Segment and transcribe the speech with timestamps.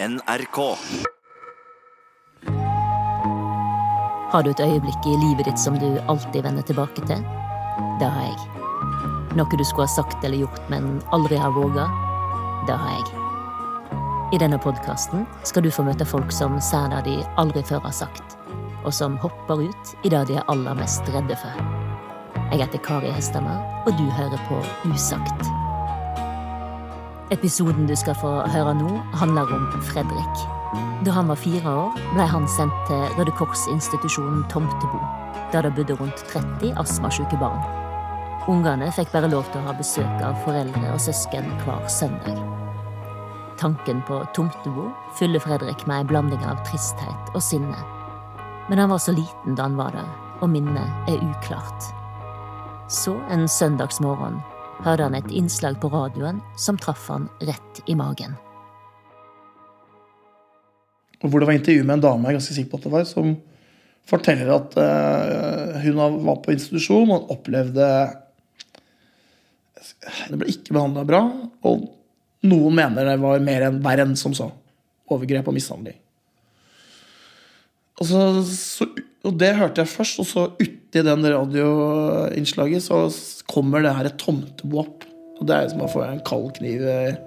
[0.00, 0.58] NRK.
[4.30, 7.24] Har du et øyeblikk i livet ditt som du alltid vender tilbake til?
[7.98, 8.38] Det har jeg.
[9.34, 11.88] Noe du skulle ha sagt eller gjort, men aldri har våga?
[12.70, 13.26] Det har jeg.
[14.38, 17.98] I denne podkasten skal du få møte folk som sier det de aldri før har
[18.04, 18.38] sagt,
[18.84, 21.70] og som hopper ut i det de er aller mest redde for.
[22.52, 24.62] Jeg heter Kari Hesthamar, og du hører på
[24.92, 25.57] Usagt.
[27.30, 28.88] Episoden du skal få høre nå,
[29.20, 30.44] handler om Fredrik.
[31.04, 35.00] Da han var fire år, ble han sendt til Røde Kors-institusjonen Tomtebo,
[35.52, 37.60] der det bodde rundt 30 astmasyke barn.
[38.48, 42.40] Ungene fikk bare lov til å ha besøk av foreldre og søsken hver søndag.
[43.60, 44.88] Tanken på Tomtebo
[45.20, 47.76] fyller Fredrik med en blanding av tristhet og sinne.
[48.72, 50.08] Men han var så liten da han var der,
[50.40, 51.92] og minnet er uklart.
[52.88, 54.40] Så en søndagsmorgen
[54.84, 58.36] hørte han et innslag på radioen som traff han rett i magen.
[61.18, 63.06] Hvor det var intervju med en dame jeg er ganske sikker på at det var,
[63.08, 63.34] som
[64.08, 67.88] forteller at eh, hun var på institusjon og opplevde
[70.28, 71.22] Det ble ikke behandla bra,
[71.66, 71.88] og
[72.48, 74.48] noen mener det var mer enn verre enn som så.
[75.10, 75.96] Overgrep og mishandling.
[77.98, 78.86] Og, så, så,
[79.26, 83.00] og det hørte jeg først, og så uti den radioinnslaget så
[83.50, 85.06] kommer det her et tomtebo opp.
[85.38, 87.18] Og det er som å få en kald kniv eh,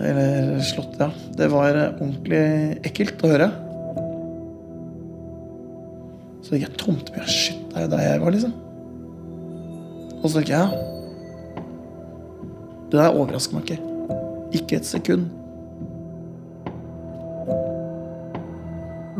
[0.00, 1.10] eller slått, ja.
[1.36, 2.44] Det var ordentlig
[2.88, 3.48] ekkelt å høre.
[6.44, 8.54] Så gikk jeg tomtebo, shit, det er jo der jeg var, liksom.
[10.20, 10.86] Og så tenker jeg ja.
[12.90, 13.82] Det der overrasker meg ikke.
[14.58, 15.28] Ikke et sekund.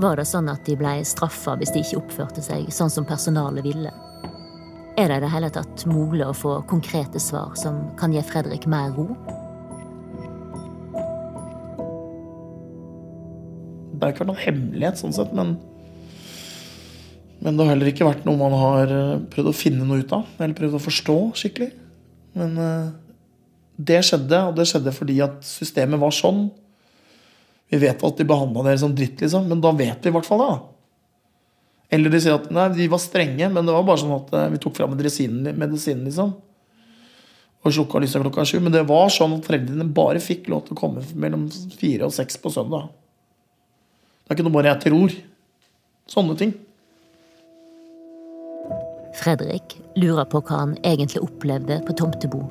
[0.00, 3.66] Var det sånn at de ble straffa hvis de ikke oppførte seg sånn som personalet
[3.66, 3.90] ville?
[4.96, 8.64] Er det i det hele tatt mulig å få konkrete svar som kan gi Fredrik
[8.70, 9.10] mer ro?
[13.92, 15.58] Det har ikke vært noen hemmelighet, sånn sett, men
[17.40, 18.90] Men det har heller ikke vært noe man har
[19.32, 20.26] prøvd å finne noe ut av.
[20.36, 21.70] Eller prøvd å forstå skikkelig.
[22.36, 22.90] Men uh,
[23.80, 26.50] det skjedde, og det skjedde fordi at systemet var sånn.
[27.70, 30.26] Vi vet at de behandla dere som dritt, liksom, men da vet vi i hvert
[30.26, 30.52] fall det.
[31.94, 34.60] Eller de sier at nei, de var strenge, men det var bare sånn at vi
[34.62, 36.32] tok fram medisinen, medisinen liksom.
[37.60, 38.56] Og slukka lyset klokka sju.
[38.62, 42.14] Men det var sånn at foreldrene bare fikk lov til å komme mellom fire og
[42.16, 42.88] seks på søndag.
[44.24, 45.16] Det er ikke noe bare jeg tror.
[46.10, 46.54] Sånne ting.
[49.20, 52.44] Fredrik lurer på hva han egentlig opplevde på Tomtebo,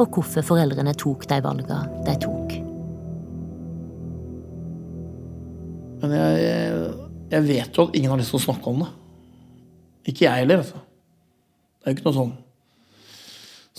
[0.00, 2.39] og hvorfor foreldrene tok de valgene de tok.
[6.00, 6.52] Men jeg,
[7.32, 8.90] jeg, vet jo at ingen har lyst til å snakke om det.
[10.12, 10.62] Ikke jeg heller.
[10.64, 10.80] Altså.
[11.80, 12.32] Det er jo ikke noe sånn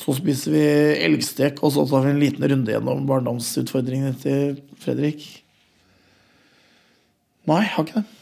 [0.02, 0.64] Så spiser vi
[1.08, 5.28] elgstek, og så tar vi en liten runde gjennom barndomsutfordringene til Fredrik.
[7.50, 8.21] Nei, har ikke det.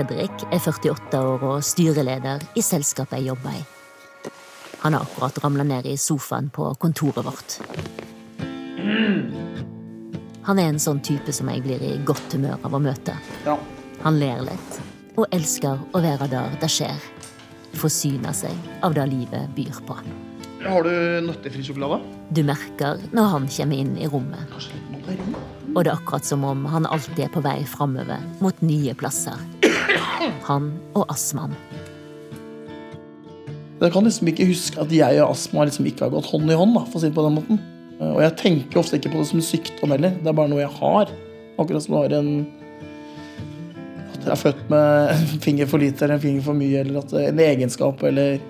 [0.00, 3.58] Fredrik er 48 år og styreleder i selskapet jeg jobber i.
[4.80, 7.58] Han har akkurat ramla ned i sofaen på kontoret vårt.
[10.46, 13.18] Han er en sånn type som jeg blir i godt humør av å møte.
[14.06, 14.80] Han ler litt
[15.20, 17.04] og elsker å være der det skjer.
[17.76, 20.00] Forsyne seg av det livet byr på.
[20.64, 20.94] Har du
[21.28, 22.00] nøttefri sjokolade?
[22.32, 24.48] Du merker når han kommer inn i rommet.
[24.56, 25.40] Kanskje litt mandarin?
[25.76, 29.59] Og det er akkurat som om han alltid er på vei framover mot nye plasser.
[30.46, 31.54] Han og astmaen.
[33.80, 36.56] Jeg kan liksom ikke huske at jeg og astma liksom ikke har gått hånd i
[36.58, 36.74] hånd.
[36.76, 37.60] Da, for å si det på den måten.
[38.00, 40.16] Og jeg tenker ofte ikke på det som sykdom heller.
[40.20, 41.12] Det er bare noe jeg har.
[41.60, 42.30] Akkurat som du har en
[44.10, 47.00] At jeg er født med en finger for lite eller en finger for mye, eller
[47.00, 48.40] at en egenskap, eller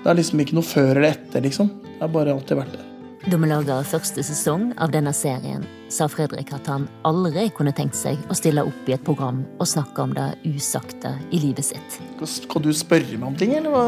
[0.00, 1.68] Det er liksom ikke noe før eller etter, liksom.
[1.84, 2.89] Det har bare alltid vært det.
[3.30, 5.62] Da vi laga første sesong av denne serien,
[5.92, 9.68] sa Fredrik at han aldri kunne tenkt seg å stille opp i et program og
[9.70, 11.98] snakke om det usagte i livet sitt.
[12.26, 13.84] Skal du spørre meg om ting, eller hva?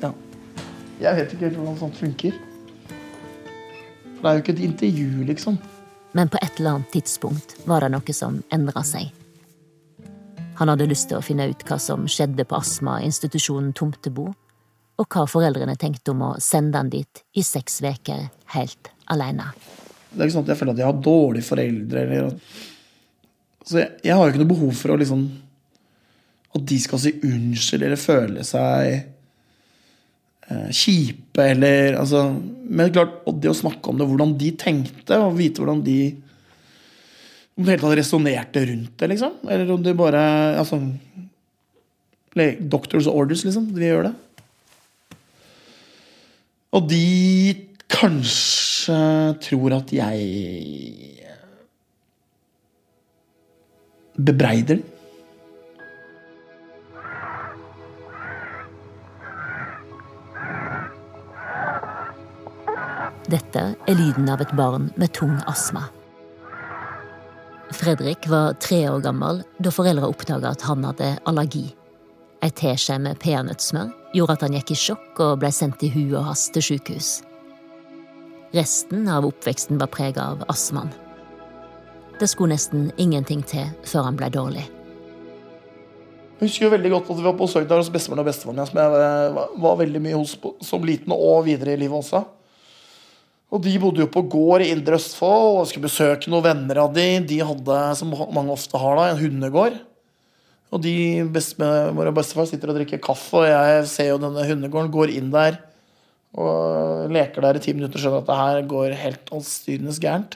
[0.00, 0.14] Ja.
[1.02, 2.40] Jeg vet ikke helt hvordan sånt funker.
[2.86, 5.60] For det er jo ikke et intervju, liksom.
[6.16, 9.12] Men på et eller annet tidspunkt var det noe som endra seg.
[10.56, 14.30] Han hadde lyst til å finne ut hva som skjedde på astmainstitusjonen Tomtebo,
[14.96, 19.50] og hva foreldrene tenkte om å sende han dit i seks uker helt alene.
[20.10, 22.04] Det er ikke sånn at jeg føler at jeg har dårlige foreldre.
[22.04, 22.62] Eller.
[23.66, 25.26] Så jeg, jeg, har jo ikke noe behov for å liksom
[26.56, 32.22] At de skal si unnskyld eller føle seg eh, kjipe eller altså,
[32.64, 35.98] Men klart, og det å snakke om det, hvordan de tenkte, og vite hvordan de
[37.56, 39.36] Om det hele tatt resonnerte rundt det, liksom.
[39.48, 40.22] Eller om de bare
[40.62, 40.80] altså,
[42.36, 43.70] Doctors orders, liksom.
[43.72, 44.14] De gjør det.
[46.74, 47.54] Og de
[47.92, 48.98] kanskje
[49.46, 51.16] tror at jeg
[54.16, 54.84] bebreider den.
[63.26, 65.88] Dette er lyden av et barn med tung astma.
[67.74, 71.64] Fredrik var tre år gammel da foreldra oppdaga at han hadde allergi.
[72.44, 76.16] Ei teskje med peanøttsmør gjorde at han gikk i sjokk og ble sendt i huet
[76.18, 77.10] og hast til sykehus.
[78.56, 80.92] Resten av oppveksten var prega av astmaen.
[82.16, 84.64] Det skulle nesten ingenting til før han ble dårlig.
[86.36, 88.66] Jeg husker jo veldig godt at vi var på besøk der hos bestemoren og bestefaren
[88.68, 90.34] som jeg eh, var veldig mye hos
[90.64, 92.22] som liten og videre i livet også.
[93.56, 96.92] Og de bodde jo på gård i Indre Østfold og skulle besøke noen venner av
[96.96, 97.06] de.
[97.24, 99.78] De hadde, som mange ofte har, da, en hundegård.
[100.74, 100.96] Og de
[101.32, 105.30] bestemor og bestefar sitter og drikker kaffe, og jeg ser jo denne hundegården, går inn
[105.34, 105.60] der
[106.36, 110.34] og leker der i ti minutter, skjønner at det her går helt allstyrende gærent.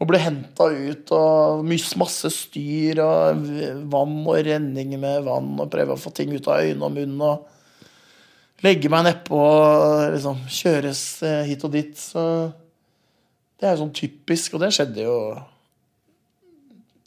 [0.00, 1.66] Og ble henta ut, og
[2.00, 3.42] masse styr og
[3.92, 7.20] vann og renning med vann, og prøve å få ting ut av øynene og munnen.
[7.28, 7.48] og
[8.62, 11.96] legge meg nedpå og liksom kjøres eh, hit og dit.
[11.98, 12.22] Så
[13.58, 15.16] det er jo sånn typisk, og det skjedde jo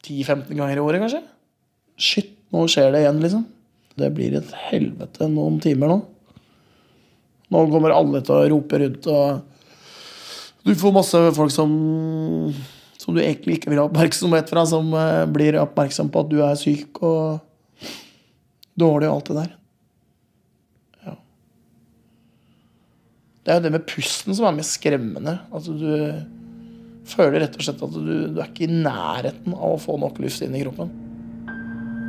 [0.05, 1.23] 10-15 ganger i året, kanskje.
[1.95, 3.45] Shit, nå skjer det igjen, liksom.
[3.95, 5.99] Det blir et helvete noen timer nå.
[7.53, 11.75] Nå kommer alle til å rope rundt, og du får masse folk som
[13.05, 16.39] som du egentlig ikke vil ha oppmerksomhet fra, som eh, blir oppmerksom på at du
[16.41, 17.91] er syk og
[18.73, 19.51] dårlig og alt det der.
[21.05, 21.15] Ja.
[23.45, 25.37] Det er jo det med pusten som er mest skremmende.
[25.53, 25.91] Altså du
[27.05, 30.17] føler rett og slett at du, du, er ikke i nærheten av å få nok
[30.23, 30.89] luft inn i kroppen.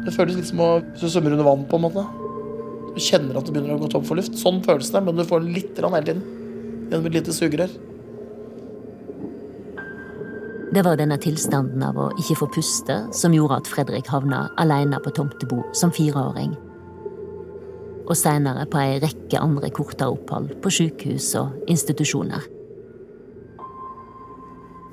[0.06, 2.06] Det føles litt som hvis du svømmer under vann, på en måte.
[2.94, 4.38] Du kjenner at du begynner å gå tom for luft.
[4.38, 6.22] Sånn føles det, men du får litt hele tiden.
[6.86, 7.74] Gjennom et lite sugerør.
[10.76, 15.00] Det var denne tilstanden av å ikke få puste som gjorde at Fredrik havna alene
[15.02, 16.54] på tomtebo som fireåring
[18.06, 22.44] og seinere på ei rekke andre kortere opphold på sykehus og institusjoner.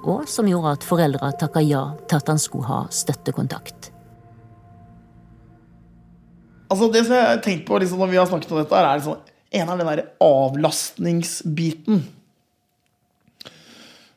[0.10, 3.93] Og som gjorde at foreldra takka ja til at han skulle ha støttekontakt.
[6.74, 9.00] Altså Det som jeg har tenkt på liksom, når vi har snakket om dette, er
[9.00, 12.02] liksom, en av den der avlastningsbiten.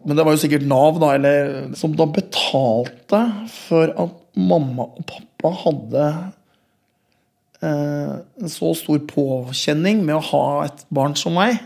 [0.07, 3.21] Men det var jo sikkert Nav da, eller, som da betalte
[3.53, 6.09] for at mamma og pappa hadde
[7.61, 11.57] Eh, en så stor påkjenning med å ha et barn som meg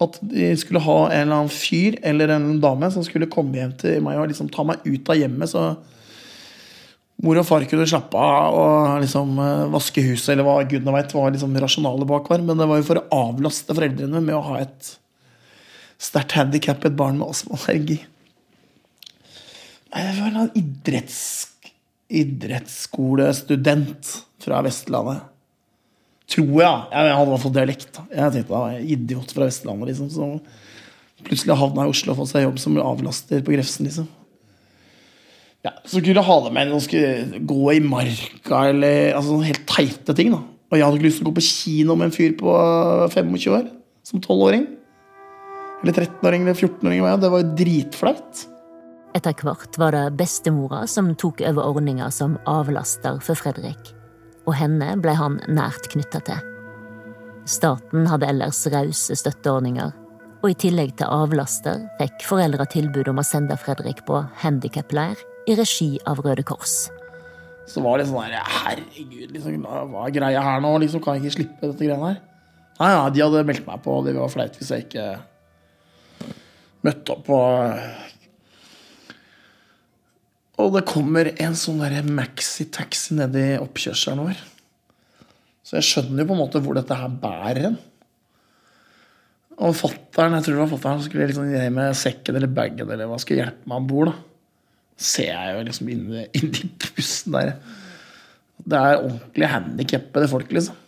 [0.00, 3.74] at de skulle ha en eller annen fyr eller en dame som skulle komme hjem
[3.82, 5.74] til meg og liksom ta meg ut av hjemmet, så
[7.20, 11.12] mor og far kunne slappe av og liksom eh, vaske huset, eller hva gudene veit
[11.16, 12.40] var liksom rasjonale bak var.
[12.44, 14.82] Men det var jo for å avlaste foreldrene med å ha et
[16.00, 17.98] sterkt handikappet barn med astmaallergi.
[19.90, 21.20] Det var en idretts,
[22.08, 24.04] idrettsskolestudent
[24.40, 25.20] fra Vestlandet.
[26.30, 26.78] Tror jeg.
[26.94, 27.92] Jeg hadde i hvert fall dialekt.
[28.06, 30.08] Jeg tenkte jeg var idiot fra Vestlandet, liksom.
[30.14, 30.22] Så
[31.26, 34.06] plutselig havna i Oslo og fått seg jobb som avlaster på Grefsen, liksom.
[35.66, 39.50] Ja, så kunne du ha det med noen skulle gå i marka eller altså, sånne
[39.50, 40.32] helt teite ting.
[40.32, 40.40] da.
[40.70, 42.54] Og jeg hadde ikke lyst til å gå på kino med en fyr på
[43.12, 43.68] 25 år
[44.06, 44.66] som 12-åring.
[45.82, 47.04] Eller 13-åring eller 14-åring.
[47.20, 48.44] Det var jo dritflaut.
[49.16, 53.96] Etter hvert var det bestemora som tok over ordninga som avlaster for Fredrik
[54.50, 56.46] og henne ble han nært knytta til.
[57.48, 59.92] Staten hadde ellers rause støtteordninger,
[60.40, 65.18] og i tillegg til avlaster fikk foreldra tilbud om å sende Fredrik på handikapleir
[65.50, 66.88] i regi av Røde Kors.
[67.70, 70.72] Så var det sånn der Herregud, liksom, hva er greia her nå?
[70.82, 72.22] Liksom, kan jeg ikke slippe dette greiene her?
[72.80, 75.10] Nei, ja, de hadde meldt meg på, og det var flaut hvis jeg ikke
[76.86, 77.40] møtte opp på
[80.60, 81.80] og det kommer en sånn
[82.12, 84.40] maxitaxi ned i oppkjørselen vår.
[85.64, 87.78] Så jeg skjønner jo på en måte hvor dette her bærer hen.
[89.60, 92.88] Og fatteren, jeg tror det var fatteren som skulle liksom ned med sekken eller bagen
[92.88, 94.12] eller hva skulle hjelpe meg om bord.
[95.00, 97.54] Ser jeg jo liksom inni, inni bussen der.
[98.60, 100.78] Det er ordentlig handikappede folk, liksom.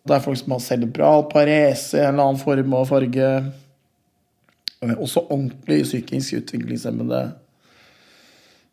[0.00, 3.28] Det er folk som har cerebral parese i en eller annen form og farge.
[4.80, 7.20] Også ordentlig psykisk utviklingshemmede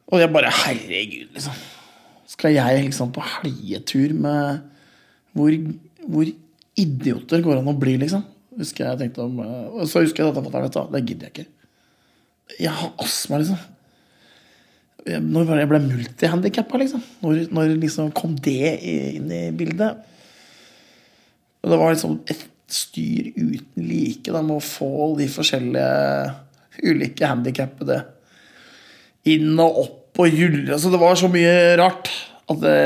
[0.07, 1.53] og jeg bare Herregud, liksom.
[2.27, 4.59] Skal jeg liksom på helgetur med
[5.35, 5.51] hvor,
[6.07, 6.29] hvor
[6.77, 8.23] idioter går an å bli, liksom.
[8.57, 10.95] Husker jeg tenkte om, og så husker jeg at fatter'n, vet du.
[10.95, 11.56] Det gidder jeg ikke.
[12.55, 13.59] Jeg har astma, liksom.
[15.07, 17.03] Når jeg ble multihandikappa, liksom?
[17.23, 20.03] Når, når liksom kom det inn i bildet?
[21.63, 27.27] Og det var liksom et styr uten like da, med å få de forskjellige ulike
[27.27, 28.01] handikappede
[29.31, 30.71] inn og opp og julle.
[30.73, 32.11] Altså, det var så mye rart
[32.47, 32.79] at det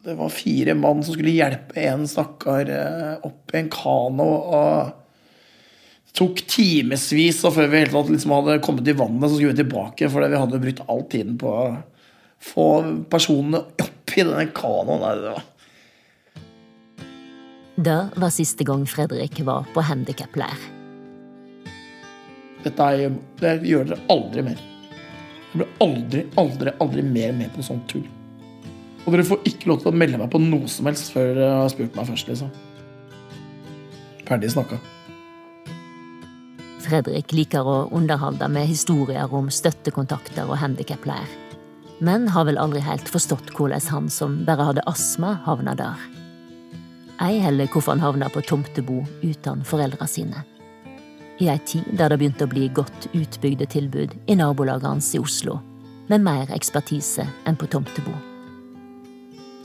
[0.00, 4.28] Det var fire mann som skulle hjelpe en stakkar eh, opp i en kano.
[4.56, 4.99] og
[6.16, 9.62] tok timevis, og før vi helt tatt liksom hadde kommet i vannet, så skulle vi
[9.62, 10.10] tilbake.
[10.10, 11.64] Fordi vi hadde brukt all tiden på å
[12.40, 12.66] få
[13.12, 15.00] personene opp i denne kanoen.
[15.00, 15.48] Det var
[17.80, 20.68] Det var siste gang Fredrik var på handikapleir.
[22.60, 24.58] Dette er, det gjør dere aldri mer.
[25.50, 28.04] Jeg blir aldri, aldri, aldri mer med på sånt tull.
[29.06, 31.54] Og dere får ikke lov til å melde meg på noe som helst før dere
[31.62, 32.52] har spurt meg først, liksom.
[34.28, 34.76] Ferdig snakka.
[36.90, 41.28] Fredrik liker å underholde med historier om støttekontakter og handikapleir,
[42.02, 46.00] men har vel aldri helt forstått hvordan han som bare hadde astma, havna der.
[47.22, 50.42] Ei heller hvorfor han havna på tomtebo uten foreldra sine.
[51.38, 55.22] I ei tid der det begynte å bli godt utbygde tilbud i nabolaget hans i
[55.22, 55.60] Oslo,
[56.10, 58.16] med mer ekspertise enn på Tomtebo.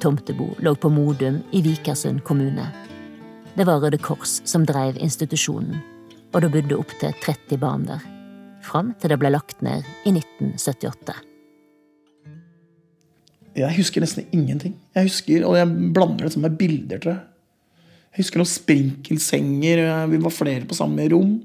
[0.03, 2.69] Tomtebo lå på Modum i Vikersund kommune.
[3.57, 5.81] Det var Røde Kors som drev institusjonen,
[6.35, 8.03] og det bodde opptil 30 barn der.
[8.65, 11.15] Fram til det ble lagt ned i 1978.
[13.55, 14.75] Jeg husker nesten ingenting.
[14.95, 17.23] Jeg husker, Og jeg blander det med bilder, tror jeg.
[18.11, 21.37] Jeg husker noen sprinkelsenger, vi var flere på samme rom.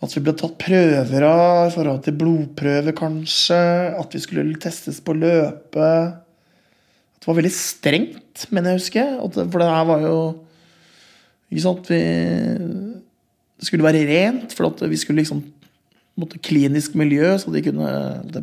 [0.00, 3.60] At vi ble tatt prøver av i forhold til blodprøver, kanskje.
[4.00, 6.16] At vi skulle testes på løpet.
[6.16, 9.18] At det var veldig strengt, mener jeg husker.
[9.36, 10.20] For det her var jo
[11.50, 11.98] Ikke sant vi,
[13.60, 15.42] Det skulle være rent, for at vi skulle liksom
[16.20, 17.90] måtte klinisk miljø, så de kunne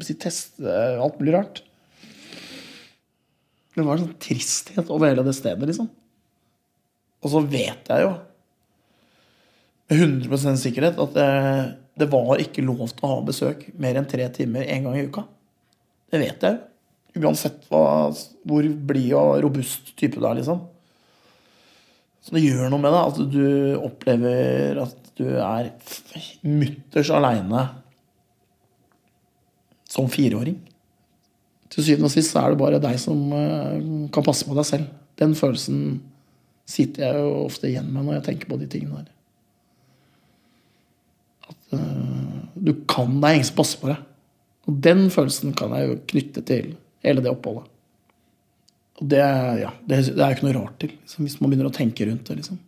[0.06, 1.64] si, teste alt mulig rart.
[3.74, 5.90] Det var en sånn tristhet over hele det stedet, liksom.
[7.26, 8.14] Og så vet jeg jo
[9.88, 11.28] med 100% sikkerhet at det,
[12.02, 15.06] det, var ikke lov til å ha besøk mer enn tre timer én gang i
[15.08, 15.24] uka.
[16.12, 16.58] Det vet jeg.
[17.16, 17.24] jo.
[17.24, 18.12] Uansett hva,
[18.46, 20.60] hvor blid og robust type du er, liksom.
[22.22, 23.46] Så det gjør noe med deg at du
[23.88, 25.72] opplever at du er
[26.46, 27.64] mutters aleine
[29.90, 30.58] som fireåring.
[31.74, 33.80] Til syvende og sist så er det bare deg som eh,
[34.14, 34.90] kan passe på deg selv.
[35.20, 36.02] Den følelsen
[36.68, 39.14] sitter jeg jo ofte igjen med når jeg tenker på de tingene der.
[41.72, 44.04] uh, du kan deg ingen som passer på deg.
[44.68, 46.74] Og den følelsen kan jeg jo knytte til
[47.06, 47.72] hele det oppholdet.
[48.98, 49.22] Og det,
[49.62, 52.08] ja, det, det er jo ikke noe rart til, liksom, hvis man begynner å tenke
[52.10, 52.40] rundt det.
[52.42, 52.60] liksom.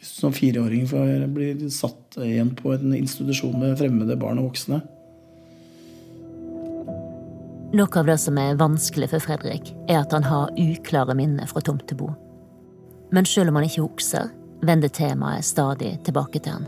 [0.00, 0.86] Som fireåring
[1.34, 4.80] blir satt igjen på en institusjon med fremmede barn og voksne.
[7.70, 11.62] Noe av det som er vanskelig for Fredrik, er at han har uklare minner fra
[11.62, 12.08] Tomtebo.
[13.12, 14.32] Men selv om han ikke husker,
[14.66, 16.66] vender temaet stadig tilbake til han.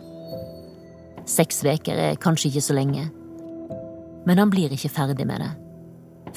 [1.27, 3.09] Seks veker er kanskje ikke så lenge.
[4.27, 5.51] Men han blir ikke ferdig med det.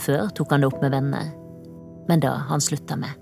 [0.01, 1.29] Før tok han det opp med venner,
[2.09, 3.13] men da han slutta med.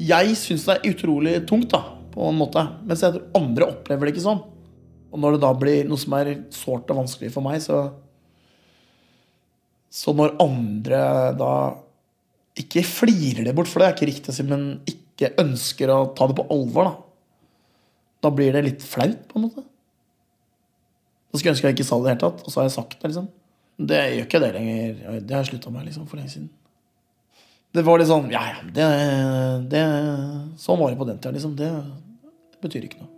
[0.00, 1.82] Jeg syns det er utrolig tungt, da,
[2.14, 2.62] på en måte.
[2.86, 4.42] Mens jeg tror andre opplever det ikke sånn.
[5.14, 7.86] Og når det da blir noe som er sårt og vanskelig for meg, så
[9.94, 11.00] Så når andre
[11.38, 11.52] da
[12.58, 16.14] ikke flirer det bort, for det er ikke riktig å si, men ikke ønsker å
[16.18, 16.94] ta det på alvor, da
[18.24, 19.64] da blir det litt flaut, på en måte.
[21.28, 22.68] Da skulle jeg ønske jeg ikke sa det i det hele tatt, og så har
[22.68, 23.30] jeg sagt det, liksom.
[23.74, 25.00] Det gjør ikke det lenger.
[25.18, 26.50] Det har jeg slutta med liksom, for lenge siden.
[27.74, 28.84] Det var litt sånn Ja, ja, det,
[29.72, 29.82] det
[30.62, 31.56] Sånn var det på den tida, liksom.
[31.58, 31.70] Det,
[32.54, 33.10] det betyr ikke noe.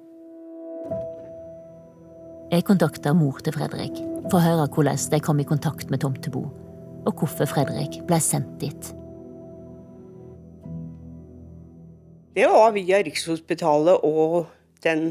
[2.46, 3.98] Jeg kontakta mor til Fredrik
[4.30, 6.44] for å høre hvordan de kom i kontakt med Tomtebo,
[7.04, 8.92] og hvorfor Fredrik ble sendt dit.
[12.36, 14.46] Det var via Rikshospitalet og
[14.86, 15.08] den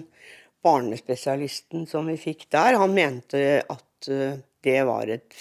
[0.66, 5.38] barnespesialisten som vi fikk der, han mente at eh, det var et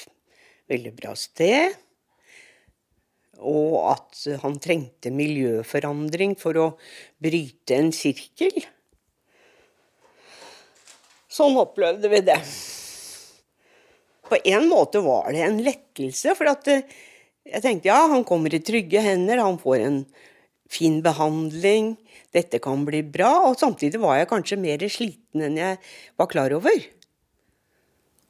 [0.71, 1.79] veldig bra sted.
[3.45, 6.69] Og at han trengte miljøforandring for å
[7.23, 8.63] bryte en sirkel.
[11.35, 12.39] Sånn opplevde vi det.
[14.25, 16.87] På en måte var det en lettelse, for at eh,
[17.45, 19.99] jeg tenkte ja, han kommer i trygge hender, han får en
[20.71, 21.95] fin behandling
[22.35, 23.33] dette kan bli bra.
[23.51, 25.81] Og samtidig var jeg kanskje mer sliten enn jeg
[26.21, 26.87] var klar over.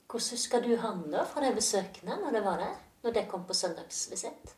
[0.08, 2.76] Hvordan husker du han da fra de besøkene når det var der?
[3.04, 4.54] Når det kom på søndagsvisitt?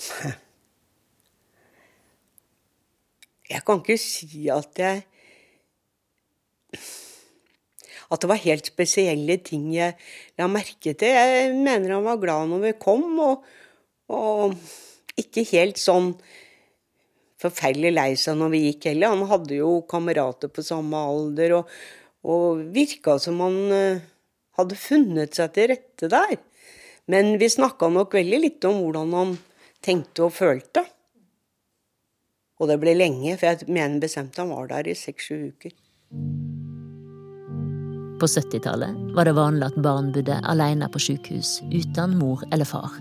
[3.50, 5.02] Jeg kan ikke si at jeg
[8.10, 9.94] At det var helt spesielle ting jeg
[10.38, 11.14] la merke til.
[11.14, 13.44] Jeg mener han var glad når vi kom, og,
[14.10, 14.56] og
[15.14, 16.08] ikke helt sånn
[17.40, 19.14] forferdelig lei seg når vi gikk heller.
[19.14, 21.70] Han hadde jo kamerater på samme alder, og,
[22.26, 24.02] og virka som han eh,
[24.58, 26.34] hadde funnet seg til rette der.
[27.10, 29.38] Men vi snakka nok veldig litt om hvordan han
[29.84, 30.84] tenkte og følte.
[32.60, 35.72] Og det ble lenge, for jeg mener bestemt han var der i seks-sju uker.
[38.20, 42.98] På 70-tallet var det vanlig at barn bodde alene på sykehus uten mor eller far.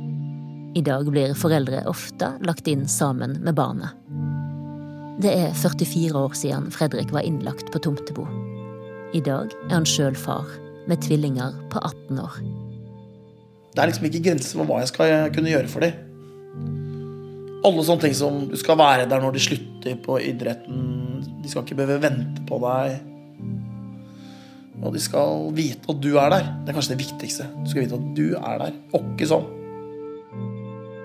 [0.80, 3.92] I dag blir foreldre ofte lagt inn sammen med barnet.
[5.20, 8.24] Det er 44 år siden Fredrik var innlagt på Tomtebo.
[9.12, 10.48] I dag er han sjøl far,
[10.88, 12.40] med tvillinger på 18 år.
[13.76, 16.09] Det er liksom ikke grenser for hva jeg skal kunne gjøre for dem.
[17.68, 20.84] Alle sånne ting som du skal være der når de slutter på idretten.
[21.44, 23.00] De skal ikke behøve vente på deg.
[24.80, 26.51] Og de skal vite at du er der.
[26.63, 27.48] Det er kanskje det viktigste.
[27.63, 28.78] Du skal vite at du er der.
[28.96, 29.50] Åkke sånn.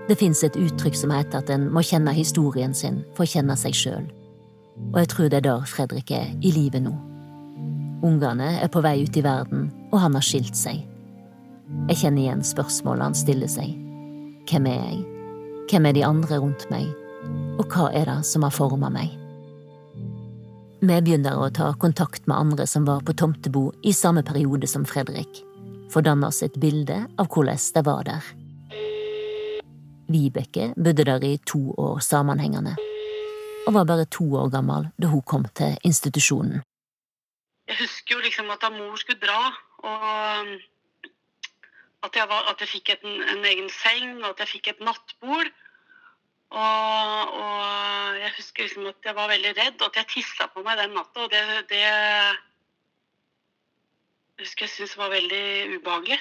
[0.04, 3.56] Det fins et uttrykk som heter at en må kjenne historien sin for å kjenne
[3.58, 4.06] seg sjøl.
[4.92, 6.92] Og jeg tror det er der Fredrik er i livet nå.
[8.04, 10.82] Ungene er på vei ut i verden, og han har skilt seg.
[11.88, 13.73] Jeg kjenner igjen spørsmålet han stiller seg.
[14.50, 15.13] Hvem er jeg?
[15.64, 16.90] Hvem er de andre rundt meg?
[17.56, 19.14] Og hva er det som har forma meg?
[20.85, 24.85] Vi begynner å ta kontakt med andre som var på tomtebo i samme periode som
[24.85, 25.40] Fredrik,
[25.88, 28.28] for å danne oss et bilde av hvordan det var der.
[30.12, 32.76] Vibeke bodde der i to år sammenhengende,
[33.64, 36.61] og var bare to år gammel da hun kom til institusjonen.
[37.73, 39.49] Jeg husker jo liksom at da mor skulle dra,
[39.80, 40.52] og
[42.04, 44.82] at jeg, var, at jeg fikk en, en, egen seng, og at jeg fikk et
[44.84, 45.50] nattbord.
[46.54, 50.62] Og, og, jeg husker liksom at jeg var veldig redd, og at jeg tissa på
[50.67, 51.25] meg den natta.
[51.25, 52.36] Og det, det jeg
[54.38, 55.45] husker jeg syntes var veldig
[55.78, 56.21] ubehagelig.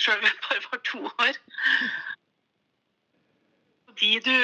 [0.00, 1.34] Sjøl om jeg bare var to år.
[4.00, 4.34] De du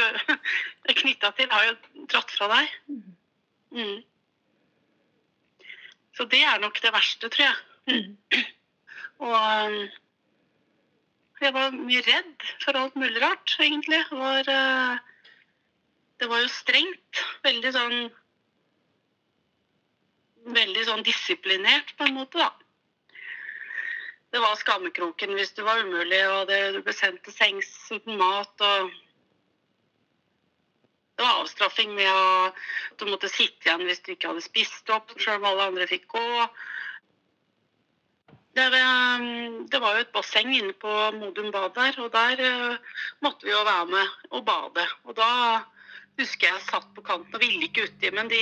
[0.89, 2.77] er knytta til, har jo dratt fra deg.
[3.75, 3.99] Mm.
[6.17, 7.57] Så det er nok det verste, tror jeg.
[7.91, 8.17] Mm.
[9.21, 9.35] Og
[11.41, 14.01] jeg var mye redd for alt mulig rart, egentlig.
[14.11, 14.99] Det var, eh,
[16.21, 17.23] det var jo strengt.
[17.45, 18.01] Veldig sånn
[20.41, 22.49] Veldig sånn disiplinert, på en måte, da.
[24.33, 28.17] Det var skammekroken hvis du var umulig, og det, du ble sendt til sengs uten
[28.17, 28.55] mat.
[28.65, 28.89] og
[31.13, 32.57] Det var avstraffing med at
[32.97, 36.09] du måtte sitte igjen hvis du ikke hadde spist opp, sjøl om alle andre fikk
[36.15, 36.25] gå.
[38.55, 42.97] Det, um, det, var jo et basseng inne på Modum Bad der, og der uh,
[43.23, 44.87] måtte vi jo være med og bade.
[45.07, 45.29] Og da
[46.19, 48.41] husker jeg satt på kanten og ville ikke uti, men de,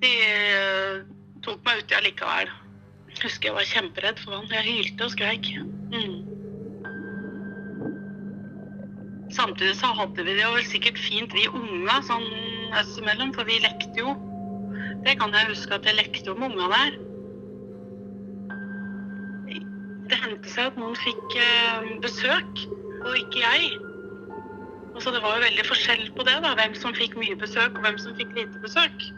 [0.00, 0.12] de
[0.56, 1.02] uh,
[1.44, 2.54] tok meg uti allikevel.
[3.20, 4.48] Husker jeg var kjemperedd for vann.
[4.52, 5.52] Jeg hylte og skreik.
[5.92, 6.16] Mm.
[9.36, 12.28] Samtidig så hadde vi det jo sikkert fint, vi unga, sånn
[12.76, 14.16] oss imellom, for vi lekte jo.
[15.04, 16.96] Det kan jeg huske at jeg lekte jo med unga der.
[20.10, 22.64] Det hendte seg at noen fikk eh, besøk,
[23.02, 23.70] og ikke jeg.
[24.96, 27.76] Og så Det var jo veldig forskjell på det, da, hvem som fikk mye besøk
[27.76, 29.08] og hvem som fikk lite besøk.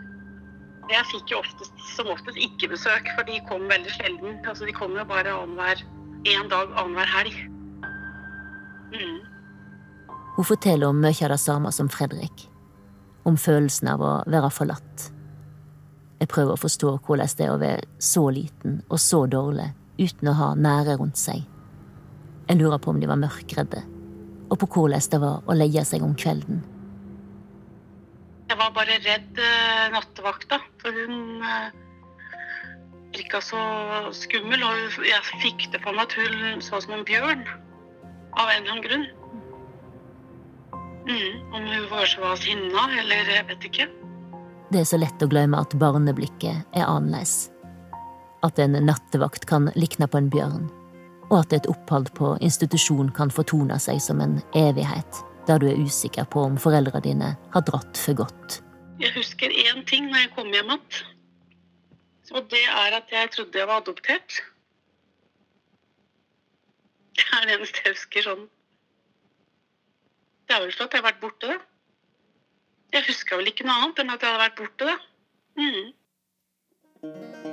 [0.89, 4.39] Jeg fikk jo oftest, som oftest ikke besøk, for de kom veldig sjelden.
[4.49, 5.85] Altså, de kom jo bare annenhver
[6.27, 7.37] én dag annenhver helg.
[8.97, 9.19] Mm.
[10.39, 12.49] Hun forteller om mye av det samme som Fredrik.
[13.29, 15.11] Om følelsen av å være forlatt.
[16.19, 20.31] Jeg prøver å forstå hvordan det er å være så liten og så dårlig uten
[20.31, 21.45] å ha nære rundt seg.
[22.49, 23.83] Jeg lurer på om de var mørkredde,
[24.49, 26.63] og på hvordan det var å leie seg om kvelden.
[28.49, 31.69] Jeg var bare redd uh, nattevakta, for hun uh,
[33.13, 33.61] virka så
[34.17, 34.65] skummel.
[34.65, 37.45] Og jeg fikk det for meg at hun så ut som en bjørn,
[38.39, 39.07] av en eller annen grunn.
[41.09, 43.91] Mm, om hun kanskje var sinna, eller jeg vet ikke.
[44.73, 47.49] Det er så lett å glemme at barneblikket er annerledes
[48.47, 50.69] at en nattevakt kan likne på en bjørn,
[51.29, 55.81] og at et opphold på institusjon kan fortone seg som en evighet, der du er
[55.81, 58.61] usikker på om foreldrene dine har dratt for godt.
[58.99, 61.03] Jeg husker én ting når jeg kom hjem igjen.
[62.35, 64.41] Og det er at jeg trodde jeg var adoptert.
[67.17, 68.45] Det er det eneste jeg husker sånn.
[70.49, 71.59] Det er vel for at jeg har vært borte, da.
[72.93, 74.97] Jeg huska vel ikke noe annet enn at jeg hadde vært borte, da.
[75.59, 77.48] Mm.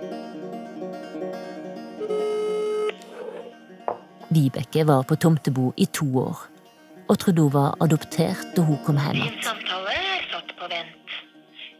[4.29, 6.37] Vibeke var på Tomtebo i to år
[7.09, 9.37] og trodde hun var adoptert da hun kom hjem igjen.
[9.45, 9.95] samtale
[10.31, 11.13] satt på vent.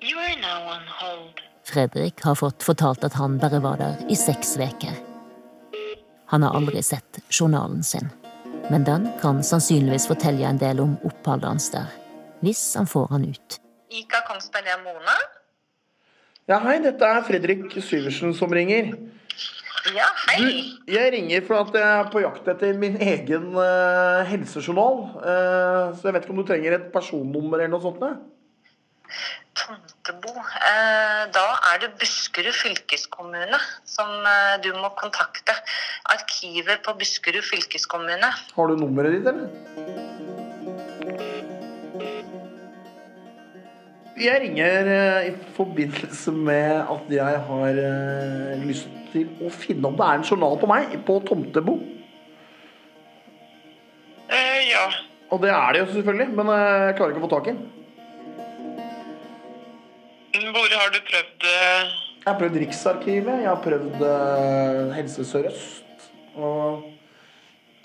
[0.06, 1.42] You are now on hold.
[1.66, 4.94] Fredrik har fått fortalt at han bare var der i seks uker.
[6.30, 8.10] Han har aldri sett journalen sin,
[8.70, 11.90] men den kan sannsynligvis fortelle en del om oppholdet hans der,
[12.42, 13.60] hvis han får han ut.
[13.90, 15.18] Ika Kongsberg, det er Mona.
[16.46, 18.94] Ja, hei, dette er Fredrik Syversen som ringer.
[19.94, 20.62] Ja, Du, hei.
[20.90, 25.04] jeg ringer for at jeg er på jakt etter min egen uh, helsejournal.
[25.20, 28.02] Uh, så jeg vet ikke om du trenger et personnummer eller noe sånt?
[28.02, 28.16] Ne?
[29.56, 30.34] Tomtebo.
[30.42, 35.54] Uh, da er det Buskerud fylkeskommune som eh, du må kontakte.
[36.12, 38.34] Arkivet på Buskerud fylkeskommune.
[38.58, 40.05] Har du nummeret ditt, eller?
[44.16, 49.98] Jeg ringer eh, i forbindelse med at jeg har eh, lyst til å finne om
[50.00, 51.74] det er en journal på meg på Tomtebo.
[54.32, 54.86] Eh, ja.
[55.36, 57.56] Og det er det jo selvfølgelig, men eh, jeg klarer ikke å få tak i
[57.58, 57.60] den.
[60.56, 64.08] Hvor har du prøvd Jeg har prøvd Riksarkivet, jeg har prøvd
[64.96, 66.08] Helse Sør-Øst.
[66.40, 66.88] Og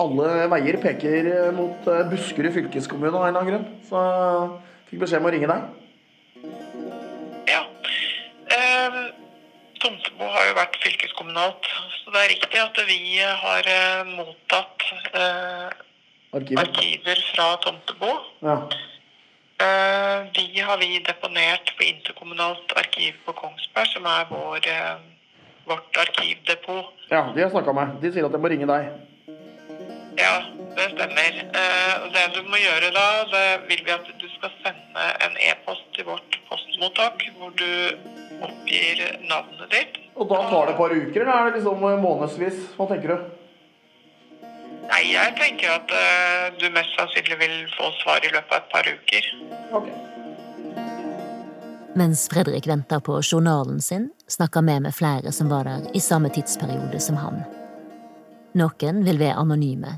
[0.06, 3.68] alle veier peker mot Buskerud fylkeskommune av en eller annen grunn.
[3.90, 5.79] Så jeg fikk beskjed om å ringe deg.
[10.20, 11.66] Tomtebo har jo vært fylkeskommunalt,
[12.02, 14.83] så det er riktig at vi har eh, mottatt
[15.16, 15.70] eh,
[16.37, 16.61] arkiver.
[16.61, 18.11] arkiver fra Tomtebo.
[18.44, 18.56] Ja.
[19.64, 24.98] Eh, de har vi deponert på interkommunalt arkiv på Kongsberg, som er vår, eh,
[25.64, 26.92] vårt arkivdepot.
[27.09, 27.96] ja, de har snakka med.
[28.02, 28.92] De sier at jeg må ringe deg.
[30.20, 30.37] Ja,
[30.76, 31.40] det stemmer.
[31.62, 35.88] Eh, det du må gjøre da, det vil vi at du skal sende en e-post
[35.96, 37.96] til vårt postmottak, hvor du
[38.44, 40.00] oppgir navnet ditt.
[40.20, 42.59] Og da tar det et par uker, eller er det liksom eh, månedsvis?
[42.76, 43.28] Hva tenker du?
[44.90, 48.72] Nei, jeg tenker at uh, du mest sannsynlig vil få svar i løpet av et
[48.72, 49.28] par uker.
[49.78, 49.87] Ok.
[52.00, 56.30] Mens Fredrik venter på journalen sin, snakker vi med flere som var der i samme
[56.35, 57.40] tidsperiode som han.
[58.59, 59.94] Noen vil være anonyme.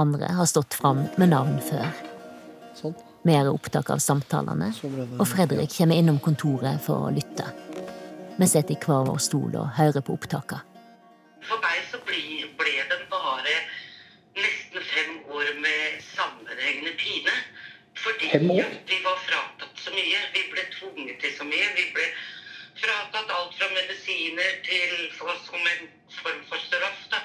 [0.00, 1.86] Andre har stått fram med navn før.
[2.76, 2.96] Sånn.
[3.26, 7.14] Vi er opptak av samtalene, Så ble det- og Fredrik kommer innom kontoret for å
[7.14, 7.65] lytte.
[8.36, 10.60] Vi sitter i hver vår stol og hører på opptakene.
[11.46, 12.20] For meg så ble,
[12.58, 13.54] ble det bare
[14.36, 17.32] nesten fem år med sammenhengende pine.
[17.96, 20.20] Fordi vi var fratatt så mye.
[20.34, 21.68] Vi ble tvunget til så mye.
[21.78, 22.06] Vi ble
[22.82, 27.06] fratatt alt fra medisiner til for, som en form for straff.
[27.14, 27.22] Da.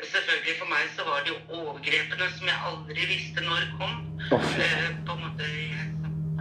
[0.00, 3.98] Selvfølgelig for meg så var det jo overgrepene som jeg aldri visste når kom.
[4.32, 4.52] Oh.
[4.56, 5.50] Eh, på en måte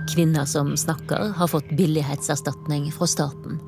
[0.09, 3.59] Kvinner som snakker, har fått billighetserstatning fra staten.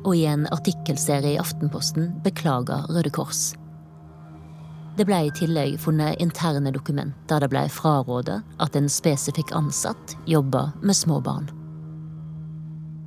[0.00, 3.50] Og i en artikkelserie i Aftenposten beklager Røde Kors.
[4.96, 10.16] Det ble i tillegg funnet interne dokument der det ble frarådet at en spesifikk ansatt
[10.28, 11.50] jobba med små barn.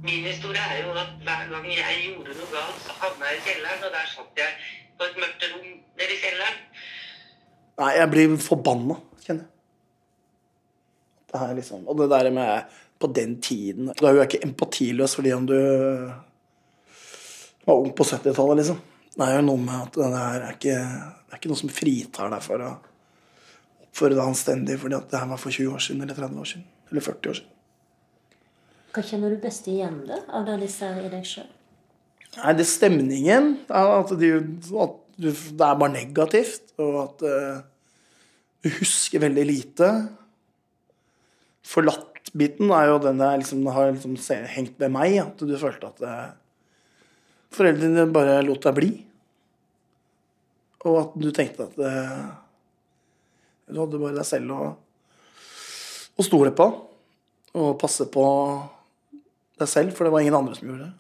[0.04, 3.44] Min historie er jo at hver gang jeg gjorde noe galt, så havna jeg i
[3.48, 4.56] kjelleren, og der satt jeg
[5.00, 6.58] på et mørkt rom nede i kjelleren.
[7.82, 9.52] Nei, jeg blir forbanna, kjenner jeg.
[11.32, 15.16] Det her liksom, og det der med på den tiden Da er jo ikke empatiløs
[15.18, 15.56] fordi om du
[17.66, 18.82] var ung på 70-tallet, liksom.
[19.14, 22.32] Det er jo noe med at det er ikke, det er ikke noe som fritar
[22.34, 22.70] deg for å
[23.86, 26.50] oppføre deg anstendig fordi at det her var for 20 år siden eller 30 år
[26.50, 26.64] siden.
[26.90, 27.52] Eller 40 år siden.
[28.94, 31.50] Hva kjenner du best igjen da, av det de ser i deg sjøl?
[32.34, 33.50] Nei, det er stemningen.
[33.70, 34.32] At, de,
[34.82, 36.74] at det er bare negativt.
[36.82, 37.64] Og at eh,
[38.66, 39.90] du husker veldig lite.
[41.70, 44.18] Forlatt-biten er jo den jeg liksom, har liksom
[44.56, 45.20] hengt med meg.
[45.22, 46.32] At du følte at eh,
[47.54, 48.92] foreldrene dine bare lot deg bli.
[50.84, 52.24] Og at du tenkte at eh,
[53.72, 54.72] du hadde bare deg selv å,
[56.18, 56.68] å stole på.
[57.54, 58.26] Og passe på
[59.62, 60.94] deg selv, for det var ingen andre som gjorde det.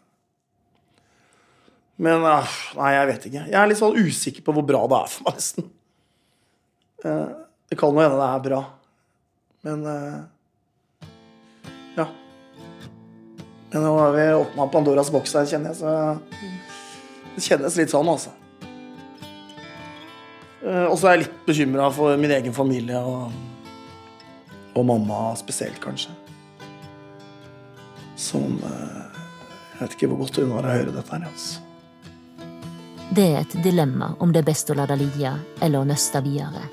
[2.04, 3.48] Men ah, nei, jeg vet ikke.
[3.52, 5.68] Jeg er litt sånn usikker på hvor bra det er for meg, nesten.
[7.04, 7.34] Eh,
[7.70, 8.62] det kan jo hende det er bra.
[9.68, 10.22] Men eh,
[13.74, 18.10] Men nå har vi åpna Pandoras boks her, kjenner jeg, så det kjennes litt sånn,
[18.12, 18.30] altså.
[20.62, 23.34] Eh, og så er jeg litt bekymra for min egen familie og,
[24.78, 26.14] og mamma spesielt, kanskje.
[28.16, 29.20] Som eh,
[29.74, 31.60] Jeg vet ikke hvor godt hun var å høre dette her, altså.
[33.14, 36.22] Det er et dilemma om det er best å la det ligge eller å nøste
[36.26, 36.64] videre.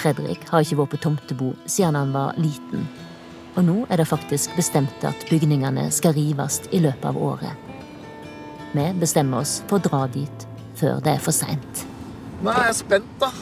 [0.00, 2.86] Fredrik har ikke vært på Tomtebo siden han var liten,
[3.56, 7.70] og nå er det faktisk bestemt at bygningene skal rives i løpet av året.
[8.72, 10.46] Vi bestemmer oss for å dra dit
[10.78, 11.84] før det er for seint.
[12.40, 13.32] Nå er jeg spent, da.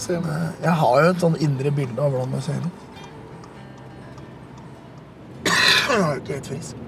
[0.00, 2.86] Jeg, har jo et sånn indre bilde av hvordan det ser ut.
[5.50, 6.86] Jeg er jo ikke helt frisk.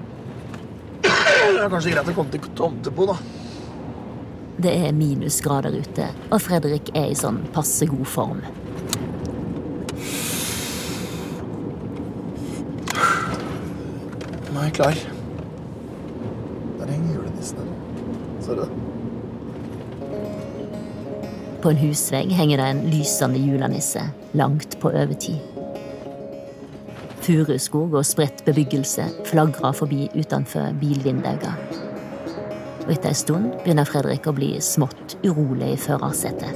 [1.03, 3.19] Det er kanskje greit å komme til Tomtebo, da.
[4.63, 8.41] Det er minusgrader ute, og Fredrik er i sånn passe god form.
[14.73, 14.95] Er klar.
[16.79, 17.59] Der henger julenissen.
[18.41, 18.71] Ser du det?
[21.63, 24.01] På en husvegg henger det en lysende julenisse,
[24.33, 25.39] langt på overtid.
[27.23, 31.55] Furuskog og spredt bebyggelse flagrer forbi utenfor bilvinduene.
[32.83, 36.51] Og etter ei stund begynner Fredrik å bli smått urolig i førersetet.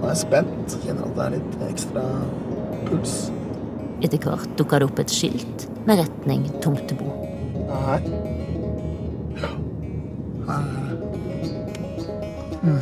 [0.00, 0.74] Nå er jeg spent.
[0.82, 2.04] Kjenner at det er litt ekstra
[2.88, 3.16] puls.
[4.02, 7.04] Etter hvert dukker det opp et skilt med retning Tomtebo.
[7.70, 8.00] Her.
[10.46, 10.96] Her er.
[12.62, 12.80] Mm.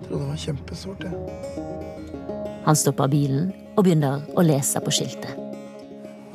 [0.00, 1.12] Jeg trodde det var kjempesort, jeg.
[2.64, 5.36] Han stopper bilen og begynner å lese på skiltet.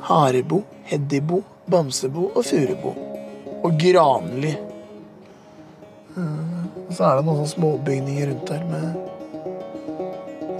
[0.06, 2.94] Harebo, Heddibo, Bamsebo og Furubo.
[3.64, 4.54] Og Granli.
[6.14, 8.86] Mm, Og så er det noen sånne småbygninger rundt der med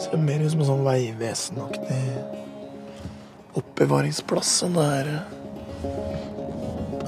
[0.01, 2.40] Ser mer ut som en sånn veivesenaktig
[3.81, 5.21] oppbevaringsplass enn det er eh,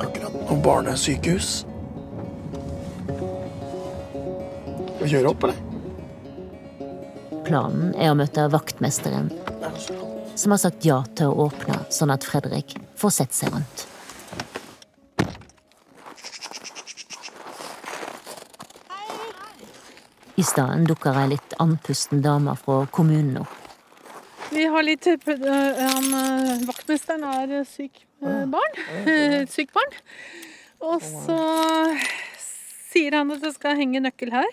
[0.01, 1.51] akkurat noe barnesykehus.
[5.03, 5.61] Vi kjører opp, eller?
[7.45, 9.29] Planen er å møte vaktmesteren,
[9.61, 9.81] er
[10.33, 13.89] som har sagt ja til å åpne, sånn at Fredrik får sett seg rundt.
[20.41, 23.62] I stedet dukker ei litt andpusten dame fra kommunen opp.
[24.83, 25.43] Har litt øh,
[25.79, 28.01] han, øh, Vaktmesteren er øh, syk
[28.51, 28.79] barn.
[29.07, 29.93] Et sykt barn.
[30.83, 31.37] Og så
[32.91, 34.49] sier han at det skal henge nøkkel her.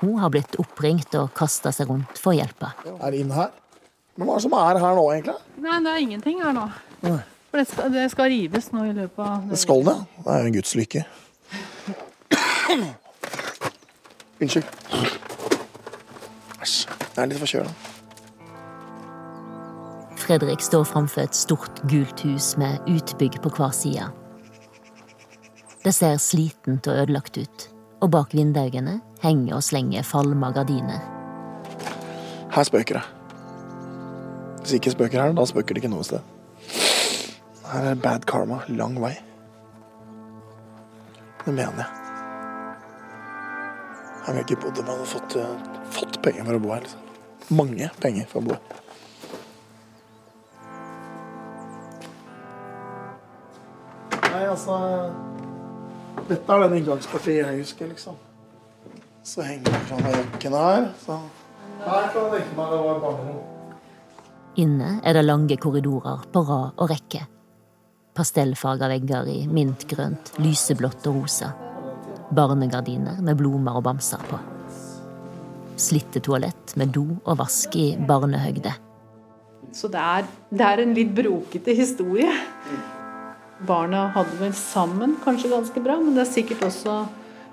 [0.00, 2.72] Hun har blitt oppringt og kasta seg rundt for å hjelpe.
[2.96, 3.52] Er det inn her?
[4.18, 5.36] Men hva er det som er her nå, egentlig?
[5.62, 6.66] Nei, det er ingenting her nå.
[7.04, 7.20] Nei.
[7.52, 9.94] For det skal, det skal rives nå i løpet av Det skal det.
[10.16, 11.04] Det er jo en Guds lykke.
[14.40, 14.74] Unnskyld.
[16.58, 16.76] Æsj.
[16.90, 17.89] Jeg er litt forkjøla.
[20.30, 24.04] Fredrik står framfor et stort, gult hus med utbygg på hver side.
[25.82, 27.64] Det ser slitent og ødelagt ut,
[27.98, 31.00] og bak vinduene henger og slenger falma gardiner.
[32.54, 33.02] Her spøker det.
[34.60, 36.22] Hvis ikke spøker her, da spøker det ikke noe sted.
[37.72, 38.60] Her er bad karma.
[38.68, 39.16] Lang vei.
[41.40, 41.88] Det mener jeg.
[44.28, 46.86] Jeg ville ikke bodd om jeg hadde fått, eh, fått penger for å bo her.
[46.86, 47.00] liksom.
[47.50, 48.86] Mange penger for å bo her.
[54.50, 54.76] Altså
[56.28, 58.18] Dette er den inngangspartiet jeg husker, liksom.
[59.26, 60.86] Så henger det fra jakken her.
[61.00, 61.16] Så
[61.84, 63.40] her kan jeg tenke meg det var barnerom.
[64.60, 67.22] Inne er det lange korridorer på rad og rekke.
[68.16, 71.52] Pastellfarga vegger i mintgrønt, lyseblått og rosa.
[72.34, 74.38] Barnegardiner med blomster og bamser på.
[75.80, 78.74] Slitte toalett med do og vask i barnehøgde.
[79.72, 82.32] Så det er, det er en litt brokete historie.
[83.66, 86.94] Barna hadde vel sammen kanskje ganske bra, men det er sikkert også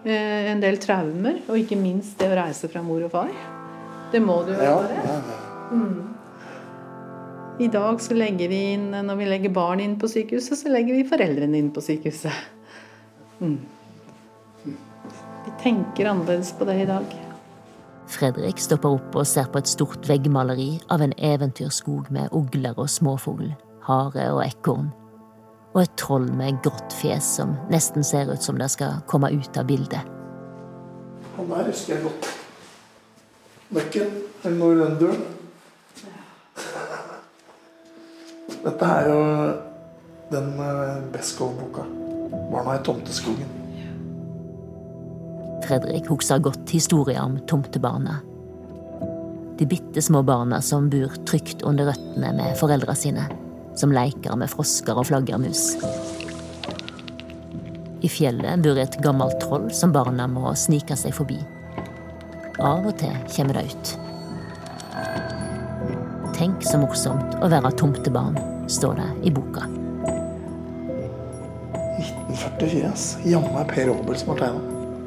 [0.07, 1.41] eh, en del traumer.
[1.49, 3.33] Og ikke minst det å reise fra mor og far.
[4.13, 6.13] Det må det jo Ja, ja, ja, Mm.
[7.59, 10.95] I dag så legger vi inn, når vi legger barn inn på sykehuset, så legger
[10.95, 12.31] vi foreldrene inn på sykehuset.
[13.41, 13.57] Mm.
[14.63, 17.15] Vi tenker annerledes på det i dag.
[18.07, 22.87] Fredrik stopper opp og ser på et stort veggmaleri av en eventyrskog med ugler og
[22.93, 23.49] småfugl,
[23.89, 24.87] hare og ekorn.
[25.77, 29.59] Og et troll med grått fjes som nesten ser ut som det skal komme ut
[29.61, 30.09] av bildet.
[31.35, 32.31] Han der husker jeg godt.
[33.77, 34.15] Nøkken.
[34.41, 35.21] Eller noe i den døren.
[38.65, 39.21] Dette er jo
[40.33, 41.85] den uh, Beskow-boka.
[42.49, 43.55] 'Barna i tomteskogen'.
[45.67, 48.17] Fredrik husker godt historien om tomtebarna.
[49.59, 53.29] De bitte små barna som bor trygt under røttene med foreldra sine.
[53.77, 55.75] Som leker med frosker og flaggermus.
[58.01, 61.37] I fjellet bor et gammelt troll som barna må snike seg forbi.
[62.57, 63.93] Av og til kommer det ut.
[66.37, 68.37] Tenk så morsomt å være tomtebarn,
[68.69, 69.65] står det i boka.
[71.97, 73.05] 1944, ass.
[73.25, 74.61] Jammen er Per Obel som har tegna.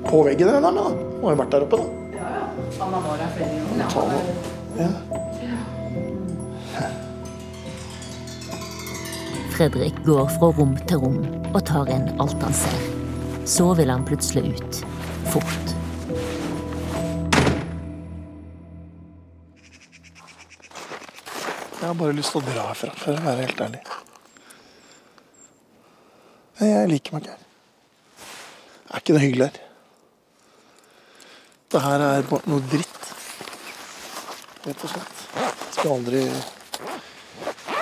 [0.06, 0.88] På veggen der da.
[1.20, 1.87] Må jo vært der oppe, da.
[2.80, 3.52] Han har vært der flere
[3.94, 4.35] ganger.
[4.80, 5.10] Ja.
[9.61, 11.16] Fredrik går fra rom til rom
[11.51, 12.85] og tar inn alt han ser.
[13.44, 14.79] Så vil han plutselig ut.
[15.29, 15.73] Fort.
[21.75, 23.83] Jeg har bare lyst til å dra herfra, for å være helt ærlig.
[26.62, 27.44] Jeg liker meg ikke her.
[28.87, 29.61] Det er ikke noe hyggelig her.
[31.68, 33.12] Det her er bare noe dritt.
[34.64, 35.23] Rett og slett.
[35.77, 36.25] Skal aldri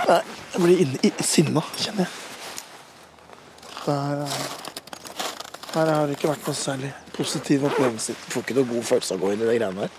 [0.09, 0.21] Nei,
[0.53, 2.13] jeg blir inne i sinna, kjenner jeg.
[3.89, 4.25] Der,
[5.75, 8.15] her, er- har det ikke vært noe særlig positiv opplevelse.
[8.27, 9.93] Du får ikke noe god følelse av å gå inn i de greiene her.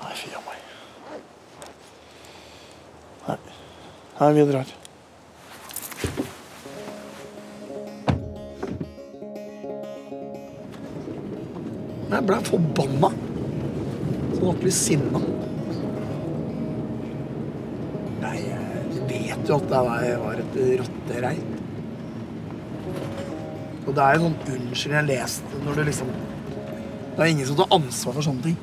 [0.00, 0.60] Nei, fy a meg.
[3.28, 3.38] Nei.
[4.20, 4.76] Nei, vi drar.
[12.10, 13.10] Jeg ble forbanna.
[14.34, 15.20] Sånn ordentlig sinna.
[19.50, 21.46] 88 var et rotterein.
[23.86, 26.10] Og det er jo sånn unnskyld jeg leste når du liksom
[27.16, 28.58] Det er ingen som tar ansvar for sånne ting.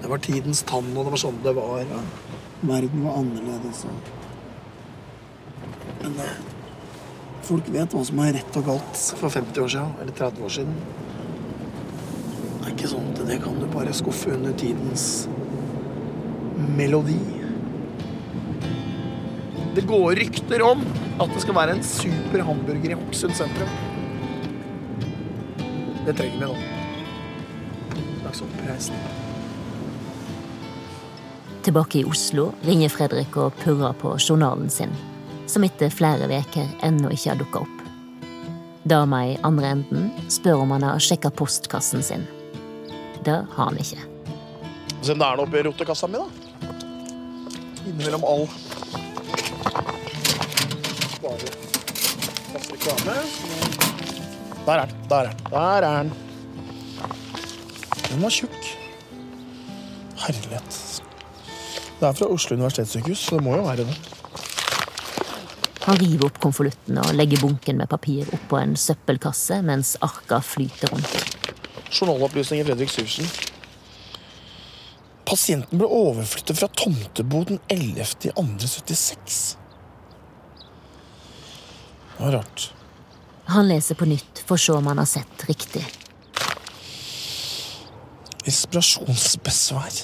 [0.00, 1.82] Det var tidens tann, og det var sånn det var.
[1.84, 2.00] Ja.
[2.66, 3.84] Verden var annerledes.
[3.86, 4.10] Og...
[6.00, 6.38] Men eh,
[7.46, 9.04] folk vet hva som er rett og galt.
[9.20, 10.74] For 50 år siden, eller 30 år siden.
[12.56, 15.06] Det er ikke sånn at det kan du bare skuffe under tidens
[16.78, 17.20] melodi.
[19.76, 20.80] Det går rykter om
[21.20, 23.68] at det skal være en super hamburger i Hokksund sentrum.
[26.06, 26.54] Det trenger vi nå.
[28.22, 29.02] Slags oppreisning.
[31.66, 34.94] Tilbake i Oslo ringer Fredrik og purrer på journalen sin,
[35.44, 37.84] som etter flere uker ennå ikke har dukka opp.
[38.88, 42.24] Dama i andre enden spør om han har sjekka postkassen sin.
[43.28, 44.00] Det har han ikke.
[45.02, 46.72] Se om det er noe oppi rotekassa mi, da.
[47.84, 48.48] Innimellom all
[52.86, 53.16] reklame.
[54.66, 54.96] Der er den.
[55.08, 55.36] Der er den.
[55.50, 56.12] Der er den.
[58.10, 58.76] Den var tjukk.
[60.16, 61.02] Herlighet.
[62.00, 63.96] Det er fra Oslo universitetssykehus, så det må jo være det.
[65.86, 70.90] Han river opp konvolutten og legger bunken med papir oppå en søppelkasse mens arka flyter
[70.90, 71.36] rundt.
[71.90, 73.30] Journalopplysninger Fredrik Syversen.
[75.26, 78.02] Pasienten ble overflyttet fra Tomtebo den 11.
[78.26, 79.56] i 276.
[82.16, 82.75] Det var rart.
[83.46, 85.84] Han leser på nytt for å se om han har sett riktig.
[88.46, 90.00] Inspirasjonsbesvær.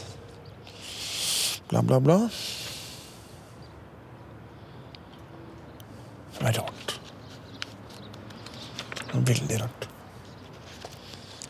[1.71, 2.19] Bla, bla, bla.
[6.39, 6.99] Det er rart.
[9.03, 9.89] Det er veldig rart.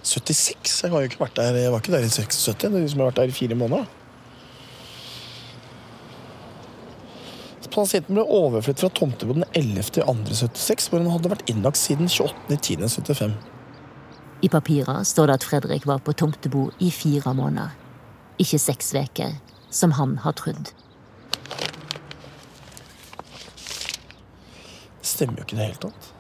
[0.03, 0.83] 76?
[0.83, 2.57] Jeg har jo ikke vært der Jeg var ikke der i 76.
[2.61, 4.02] Det er de som har vært der i fire måneder.
[7.73, 9.81] Pasienten ble overflyttet fra Tomtebo den 11.
[9.81, 13.33] i 276, hvor han hadde vært innlagt siden 28.10.75.
[14.43, 17.73] I papira står det at Fredrik var på Tomtebo i fire måneder.
[18.43, 19.39] Ikke seks uker,
[19.71, 20.73] som han har trodd.
[25.01, 26.13] Det stemmer jo ikke i det hele tatt.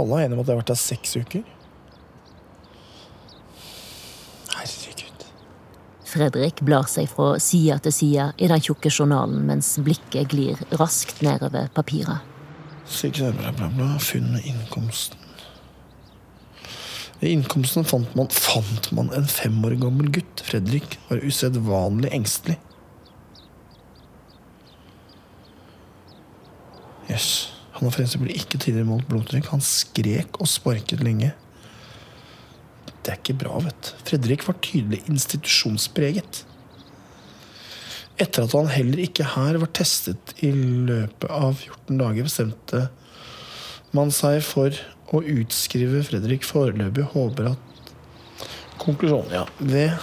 [0.00, 1.42] Alle er enige om at jeg har vært der seks uker.
[4.54, 5.26] Herregud.
[6.10, 11.22] Fredrik blar seg fra side til side i den tjukke journalen mens blikket glir raskt
[11.22, 12.26] nedover papiret.
[12.90, 13.92] Sikkert bla, bla, bla.
[14.02, 15.18] Funn med innkomsten.
[17.20, 20.42] Ved innkomsten fant man, fant man en fem år gammel gutt.
[20.42, 22.58] Fredrik var usedvanlig engstelig.
[27.10, 27.14] Jøss.
[27.14, 27.30] Yes.
[27.80, 29.46] Han har for eksempel ikke tidligere målt blodtrykk.
[29.54, 31.30] Han skrek og sparket lenge.
[33.00, 33.90] Det er ikke bra, vet du.
[34.10, 36.44] Fredrik var tydelig institusjonspreget.
[38.20, 42.82] Etter at han heller ikke her var testet i løpet av 14 dager, bestemte
[43.96, 44.76] man seg for
[45.10, 47.08] å utskrive Fredrik foreløpig.
[47.14, 47.66] Håper at
[48.80, 49.42] Konklusjonen, ja.
[49.58, 49.96] Ved,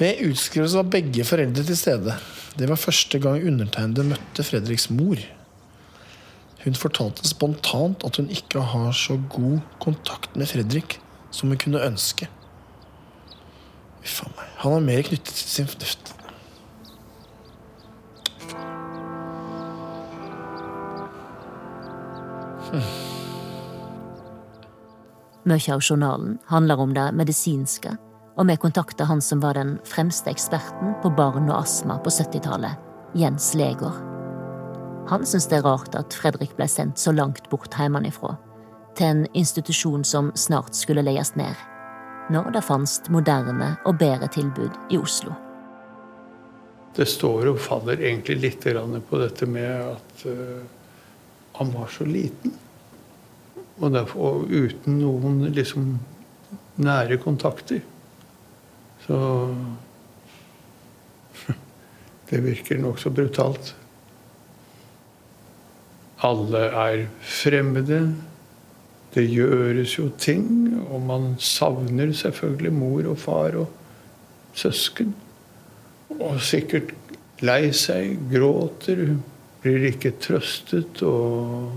[0.00, 2.16] ved utskrivelse var begge foreldre til stede.
[2.58, 5.20] Det var første gang undertegnede møtte Fredriks mor.
[6.68, 10.98] Hun fortalte spontant at hun ikke har så god kontakt med Fredrik
[11.32, 12.28] som hun kunne ønske.
[14.02, 14.50] Uff a meg.
[14.60, 16.12] Han er mer knyttet til sin fornuft.
[25.48, 27.94] Mye av journalen handler om det medisinske,
[28.36, 32.76] og vi kontakter han som var den fremste eksperten på barn og astma på 70-tallet,
[33.16, 34.07] Jens Legård.
[35.08, 38.34] Han syns det er rart at Fredrik ble sendt så langt bort hjemmefra,
[38.98, 41.56] til en institusjon som snart skulle leies ned,
[42.28, 45.32] når det fantes moderne og bedre tilbud i Oslo.
[46.98, 48.66] Det står og faller egentlig litt
[49.08, 50.60] på dette med at uh,
[51.56, 52.52] han var så liten.
[53.78, 55.98] Og, derfor, og uten noen liksom
[56.82, 57.80] nære kontakter.
[59.06, 59.16] Så
[62.28, 63.77] Det virker nokså brutalt.
[66.26, 68.00] Alle er fremmede.
[69.14, 70.48] Det gjøres jo ting,
[70.90, 73.68] og man savner selvfølgelig mor og far og
[74.58, 75.14] søsken.
[76.18, 76.90] Og sikkert
[77.44, 79.14] lei seg, gråter,
[79.62, 81.70] blir ikke trøstet og,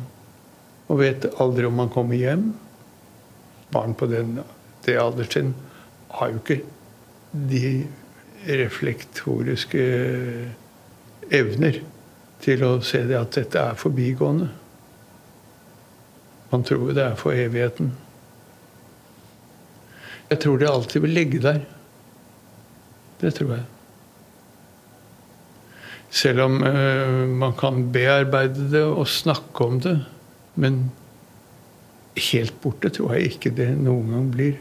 [0.89, 2.51] og vet aldri om man kommer hjem.
[3.71, 4.39] Barn på den,
[4.85, 5.53] det alderstrinn
[6.17, 6.61] har jo ikke
[7.31, 7.85] de
[8.49, 9.85] reflektoriske
[11.31, 11.81] evner
[12.41, 14.49] til å se det at dette er forbigående.
[16.51, 17.93] Man tror det er for evigheten.
[20.31, 21.61] Jeg tror det alltid vil ligge der.
[23.21, 23.67] Det tror jeg.
[26.11, 29.99] Selv om uh, man kan bearbeide det og snakke om det.
[30.59, 30.89] Men
[32.31, 34.57] helt borte tror jeg ikke det noen gang blir.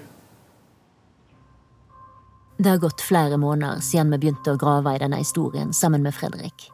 [2.61, 6.15] Det har gått flere måneder siden vi begynte å grave i denne historien sammen med
[6.15, 6.69] Fredrik.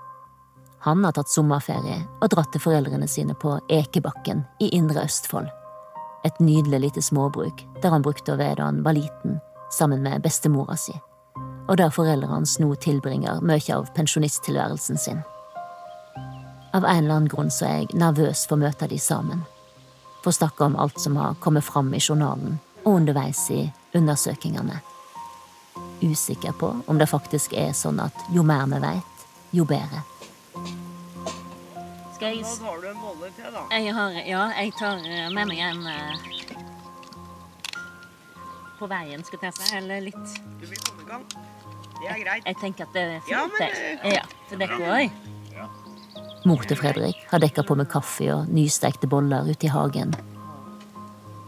[0.86, 5.48] Han har tatt sommerferie og dratt til foreldrene sine på Ekebakken i Indre Østfold.
[6.22, 9.40] Et nydelig lite småbruk der han brukte å være da han var liten,
[9.74, 10.94] sammen med bestemora si,
[11.66, 15.26] og der foreldrene hans nå tilbringer mye av pensjonisttilværelsen sin.
[16.70, 19.42] Av en eller annen grunn så er jeg nervøs for å møte de sammen,
[20.22, 23.64] for å snakke om alt som har kommet fram i journalen og underveis i
[23.98, 24.84] undersøkingene.
[25.98, 30.06] Usikker på om det faktisk er sånn at jo mer vi veit, jo bedre.
[32.16, 33.62] Skal jeg Nå tar du en bolle til, da.
[33.76, 36.36] Jeg har, ja, jeg tar eh, med meg en uh,
[38.78, 39.66] på veien, skal jeg si.
[39.76, 41.26] Eller litt Du vil komme i gang?
[41.96, 42.46] Det er greit.
[42.48, 44.14] Jeg tenker at det er fint, ja, men, det.
[44.14, 45.26] Ja, for dere òg.
[46.46, 50.14] Mor til Fredrik har dekka på med kaffe og nystekte boller ute i hagen.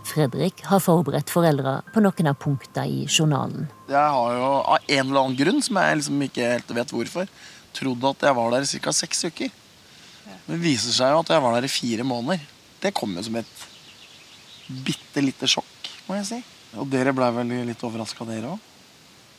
[0.08, 3.68] Fredrik har forberedt foreldra på noen av punktene i journalen.
[3.88, 7.32] Jeg har jo av en eller annen grunn, som jeg liksom ikke helt vet hvorfor,
[7.76, 8.94] trodd at jeg var der i ca.
[9.00, 9.56] seks uker.
[10.49, 12.40] Men det viser seg jo at jeg var der i fire måneder.
[12.80, 13.66] Det kom jo som et
[14.86, 16.38] bitte lite sjokk, må jeg si.
[16.78, 18.64] Og dere blei vel litt overraska, dere òg?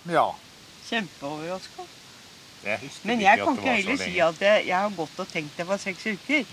[0.10, 0.28] Ja.
[0.90, 1.86] Kjempeoverraska.
[3.08, 5.82] Men jeg kan ikke heller si at jeg, jeg har gått og tenkt det var
[5.82, 6.46] seks uker.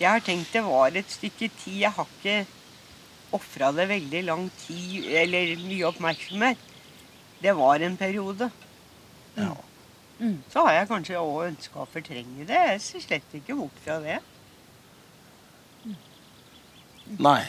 [0.00, 1.76] Jeg har tenkt det var et stykke tid.
[1.84, 2.38] Jeg har ikke
[3.36, 6.70] ofra det veldig lang tid eller mye oppmerksomhet.
[7.42, 8.48] Det var en periode.
[9.38, 9.54] Ja.
[10.22, 10.36] Mm.
[10.52, 12.60] Så har jeg kanskje òg ønska å fortrenge det.
[12.72, 14.20] Jeg ser slett ikke bort fra det.
[17.18, 17.40] Nei.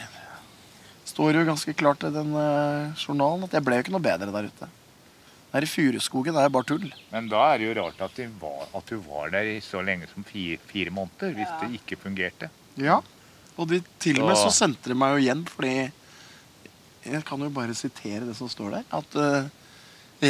[1.04, 4.02] Det står jo ganske klart i den uh, journalen at jeg ble jo ikke noe
[4.04, 4.68] bedre der ute.
[5.54, 6.86] Der i Furuskogen er jeg bare tull.
[7.12, 9.84] Men da er det jo rart at du var, at du var der i så
[9.86, 11.58] lenge som fire, fire måneder, hvis Ja.
[11.62, 12.48] det ikke fungerte.
[12.80, 12.96] Ja.
[13.54, 15.92] Og de, til og med så sendte de meg jo hjem fordi
[17.04, 18.84] Jeg kan jo bare sitere det som står der.
[18.96, 19.46] At eh,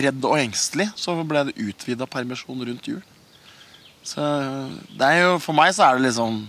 [0.02, 3.02] redd og engstelig så ble det utvida permisjon rundt jul.
[4.04, 4.20] Så
[4.98, 6.42] det er jo For meg så er det liksom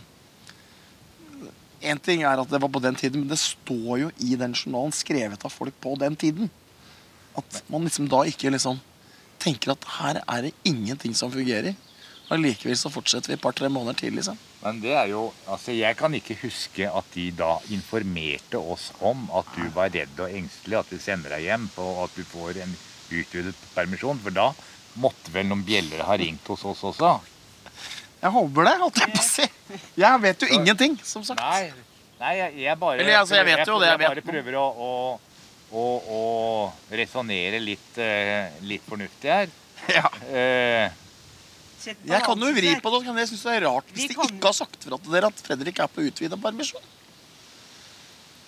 [1.86, 4.56] En ting er at det var på den tiden, men det står jo i den
[4.58, 6.50] journalen skrevet av folk på den tiden.
[7.38, 8.80] At man liksom da ikke liksom
[9.44, 11.76] tenker at her er det ingenting som fungerer.
[12.34, 14.38] Allikevel så fortsetter vi et par-tre måneder til, liksom.
[14.64, 19.28] Men det er jo Altså, jeg kan ikke huske at de da informerte oss om
[19.30, 22.64] at du var redd og engstelig, at vi sender deg hjem, og at du får
[22.66, 22.74] en
[23.12, 24.20] utvidet permisjon.
[24.24, 24.50] For da
[25.02, 27.16] måtte vel noen bjeller ha ringt hos oss også?
[28.22, 29.46] Jeg håper det, holdt jeg på å si.
[30.02, 31.42] Jeg vet jo ingenting, som sagt.
[31.42, 31.70] Nei,
[32.22, 34.66] nei jeg, jeg bare Eller, altså, jeg vet jo det jeg vet bare prøver å,
[34.88, 34.92] å,
[35.76, 35.86] å,
[36.18, 36.22] å
[36.96, 39.52] resonnere litt, eh, litt fornuftig her.
[39.92, 40.10] Ja.
[40.34, 41.02] Eh,
[41.86, 43.00] Jeg kan jo vri på det.
[43.06, 45.44] men Jeg synes det er rart hvis de ikke har sagt fra til dere at
[45.46, 46.82] Fredrik er på utvida permisjon.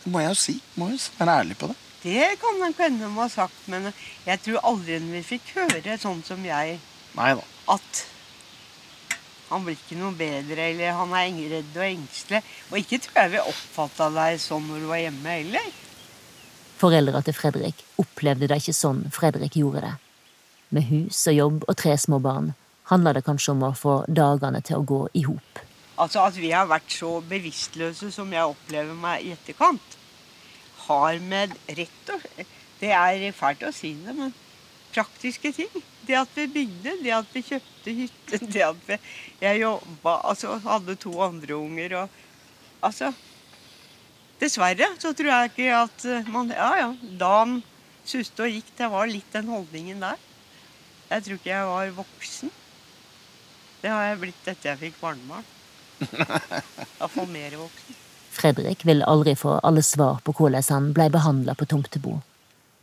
[0.02, 0.56] Det må jeg jo si.
[0.80, 1.76] Må jo være ærlig på det.
[2.08, 3.90] Det kan nok hende de har sagt, men
[4.24, 6.78] jeg tror aldri vi fikk høre sånn som jeg
[7.18, 7.44] Neida.
[7.74, 8.04] at
[9.50, 12.42] han blir ikke noe bedre, eller han er redd og engstelig.
[12.72, 15.68] Og ikke tror jeg vi oppfatta deg sånn når du var hjemme heller.
[16.78, 19.94] Foreldra til Fredrik opplevde det ikke sånn Fredrik gjorde det.
[20.76, 22.54] Med hus og jobb og tre små barn
[22.92, 25.64] handla det kanskje om å få dagene til å gå i hop.
[25.98, 29.97] Altså at vi har vært så bevisstløse som jeg opplever meg i etterkant,
[30.88, 32.26] har med rett og
[32.78, 34.34] Det er fælt å si det, men
[34.94, 35.84] praktiske ting.
[36.08, 38.98] Det at vi bygde, det at vi kjøpte hytte, det at vi,
[39.42, 42.24] jeg jobba, altså hadde to andre unger og
[42.78, 43.10] Altså
[44.38, 47.56] Dessverre så tror jeg ikke at eh, man Ja ja, da han
[48.06, 50.22] suste og gikk, det var litt den holdningen der.
[51.10, 52.52] Jeg tror ikke jeg var voksen.
[53.82, 55.50] Det har jeg blitt etter jeg fikk barnebarn.
[57.02, 57.98] Iallfall mer voksen.
[58.38, 62.20] Fredrik vil aldri få alle svar på hvordan han blei behandla på Tomtebo.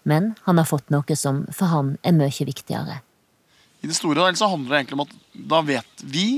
[0.05, 3.01] Men han har fått noe som for han er mye viktigere.
[3.85, 5.15] I det store så handler det egentlig om at
[5.55, 6.29] da vet vi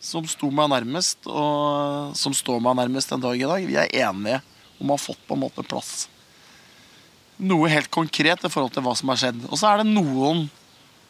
[0.00, 3.90] som sto meg nærmest, og som står meg nærmest den dag i dag, vi er
[4.06, 4.40] enige
[4.78, 6.06] om å ha fått på en måte plass.
[7.38, 9.42] Noe helt konkret i forhold til hva som har skjedd.
[9.48, 10.46] Og så er det noen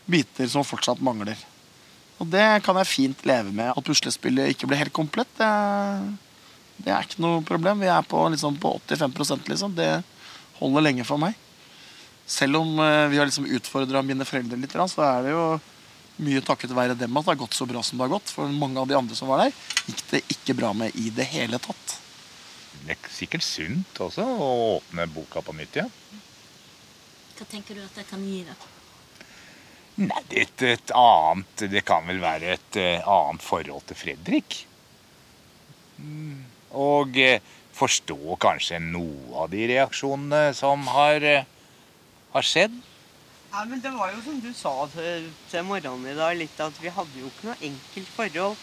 [0.09, 1.37] biter som fortsatt mangler.
[2.19, 3.71] Og det kan jeg fint leve med.
[3.73, 5.51] At puslespillet ikke blir helt komplett, det,
[6.79, 7.83] det er ikke noe problem.
[7.83, 9.75] Vi er på, liksom, på 85% liksom.
[9.75, 9.91] Det
[10.61, 11.35] holder lenge for meg.
[12.29, 15.45] Selv om eh, vi har liksom utfordra mine foreldre litt, så er det jo
[16.23, 18.31] mye takket være dem at det har gått så bra som det har gått.
[18.35, 19.55] For mange av de andre som var der,
[19.87, 21.99] gikk det ikke bra med i det hele tatt.
[22.85, 24.49] Det er sikkert sunt også å
[24.79, 25.95] åpne boka på nytt igjen.
[26.13, 26.25] Ja.
[27.39, 28.67] Hva tenker du at det kan gi deg?
[29.99, 34.61] Nei, et, et annet Det kan vel være et uh, annet forhold til Fredrik.
[35.99, 36.47] Mm.
[36.77, 37.39] Og uh,
[37.79, 41.45] forstå kanskje noe av de reaksjonene som har, uh,
[42.35, 42.75] har skjedd.
[43.53, 46.83] Ja, men Det var jo som du sa til, til morgenen i dag, litt at
[46.83, 48.59] vi hadde jo ikke noe enkelt forhold.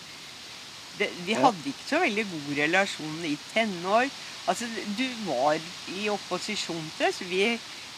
[0.99, 1.41] Det, vi ja.
[1.43, 4.11] hadde ikke så veldig god relasjon i tenår.
[4.47, 5.57] Altså, Du var
[5.97, 7.47] i opposisjon til så vi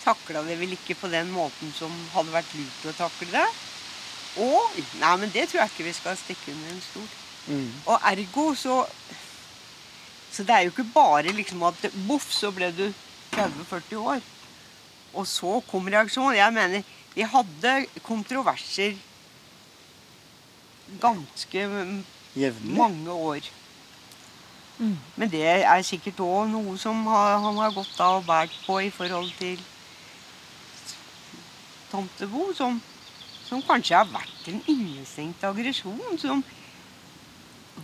[0.07, 3.47] takla det vel ikke på den måten som hadde vært lurt å takle det.
[4.39, 7.07] Og Nei, men det tror jeg ikke vi skal stikke under en stol.
[7.47, 7.71] Mm.
[7.85, 8.81] Og ergo så
[10.37, 12.83] Så det er jo ikke bare liksom at boff, så ble du
[13.33, 14.25] 30-40 år.
[15.17, 16.35] Og så kom reaksjonen.
[16.37, 16.83] Jeg mener,
[17.15, 17.71] vi hadde
[18.05, 18.99] kontroverser
[21.01, 21.63] ganske
[22.37, 22.75] Jevnlig.
[22.77, 23.47] mange år.
[24.77, 24.97] Mm.
[25.15, 28.91] Men det er sikkert òg noe som han har gått av og båret på i
[28.93, 29.63] forhold til
[31.89, 32.77] Tantebo som,
[33.47, 36.45] som kanskje har vært en innestengt aggresjon som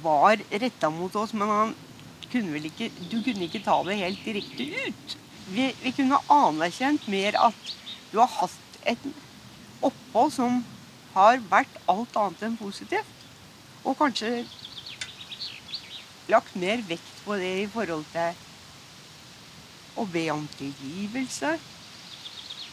[0.05, 1.73] var retta mot oss, men han
[2.33, 5.17] kunne vel ikke, du kunne ikke ta det helt direkte ut.
[5.53, 7.73] Vi, vi kunne anerkjent mer at
[8.11, 9.07] du har hatt et
[9.83, 10.61] opphold som
[11.13, 13.09] har vært alt annet enn positivt.
[13.83, 14.45] Og kanskje
[16.31, 18.39] lagt mer vekt på det i forhold til
[19.99, 21.57] å be om tilgivelse.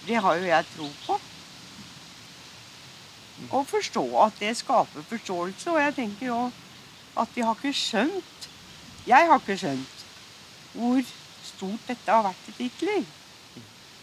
[0.07, 1.19] Det har jo jeg tro på.
[3.51, 5.73] Og forstå at det skaper forståelse.
[5.73, 6.41] Og jeg tenker jo
[7.21, 8.50] at de har ikke skjønt
[9.07, 9.97] Jeg har ikke skjønt
[10.75, 11.01] hvor
[11.45, 13.07] stort dette har vært i ditt liv.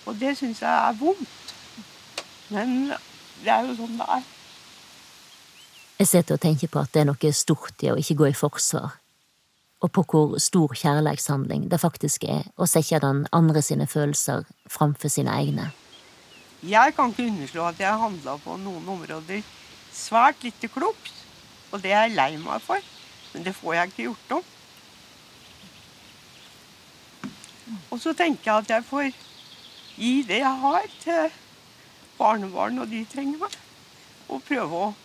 [0.08, 1.54] Og det syns jeg er vondt.
[2.50, 2.94] Men
[3.44, 4.28] det er jo sånn det er.
[5.98, 8.38] Jeg sitter og tenker på at det er noe stort i å ikke gå i
[8.38, 8.98] forsvar,
[9.82, 15.10] og på hvor stor kjærleikshandling det faktisk er å sette den andre sine følelser framfor
[15.14, 15.72] sine egne.
[16.66, 19.42] Jeg kan ikke underslå at jeg handla på noen områder
[19.94, 21.14] svært lite klokt.
[21.72, 22.82] Og det er jeg lei meg for.
[23.34, 24.46] Men det får jeg ikke gjort om.
[27.92, 29.10] Og så tenker jeg at jeg får
[29.98, 31.32] gi det jeg har, til
[32.18, 33.58] barnebarn når de trenger meg.
[34.28, 34.96] Og prøve å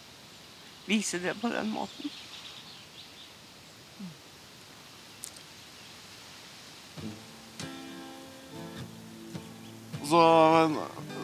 [0.87, 2.11] vise det på den måten.
[10.03, 10.21] Så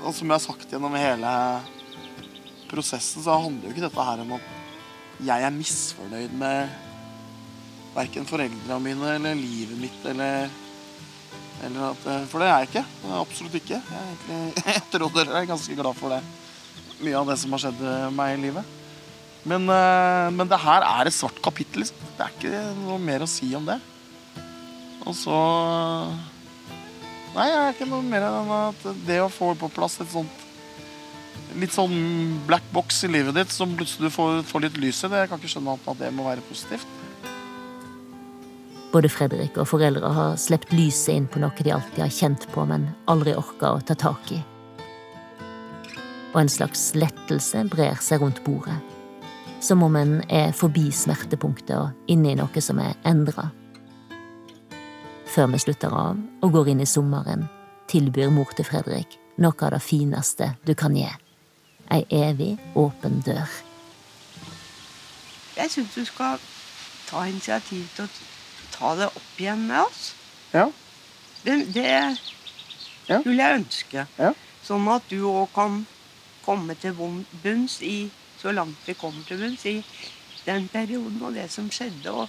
[0.08, 1.30] og som jeg har sagt gjennom hele
[2.70, 4.54] prosessen, så handler jo ikke dette her om at
[5.26, 6.76] jeg er misfornøyd med
[7.96, 10.52] verken foreldrene mine eller livet mitt eller,
[11.58, 12.84] at, For det er jeg ikke.
[13.18, 13.80] Absolutt ikke.
[13.82, 16.22] Jeg er tror dere er ganske glad for det.
[17.02, 17.82] Mye av det som har skjedd
[18.14, 18.74] meg i livet.
[19.48, 21.84] Men, eh, men det her er et svart kapittel.
[21.84, 22.10] Liksom.
[22.16, 23.78] Det er ikke noe mer å si om det.
[25.06, 25.38] Og så
[27.28, 30.46] Nei, jeg er ikke noe mer enn at det å få på plass et sånt
[31.60, 31.94] litt sånn
[32.48, 35.30] black box i livet ditt som plutselig du får, får litt lys i, det jeg
[35.30, 36.97] kan ikke skjønne at det må være positivt.
[38.92, 42.64] Både Fredrik og foreldre har sluppet lyset inn på noe de alltid har kjent på,
[42.64, 44.40] men aldri orka å ta tak i.
[46.32, 48.78] Og en slags lettelse brer seg rundt bordet.
[49.60, 53.50] Som om en er forbi smertepunktet og inne i noe som er endra
[55.38, 57.44] før vi slutter av og går inn i sommeren,
[57.86, 61.06] tilbyr mor til Fredrik noe av det fineste du kan gi.
[61.94, 63.46] Ei evig åpen dør.
[65.54, 66.42] Jeg syns du skal
[67.06, 68.10] ta initiativ til å
[68.78, 70.12] ta det opp igjen med oss.
[70.54, 70.68] Ja.
[71.44, 71.86] Det, det
[73.08, 73.20] ja.
[73.24, 74.06] vil jeg ønske.
[74.18, 74.32] Ja.
[74.64, 75.82] Sånn at du òg kan
[76.44, 78.08] komme til bunns i
[78.38, 79.80] så langt vi kommer til bunns i
[80.46, 82.10] den perioden og det som skjedde.
[82.10, 82.28] og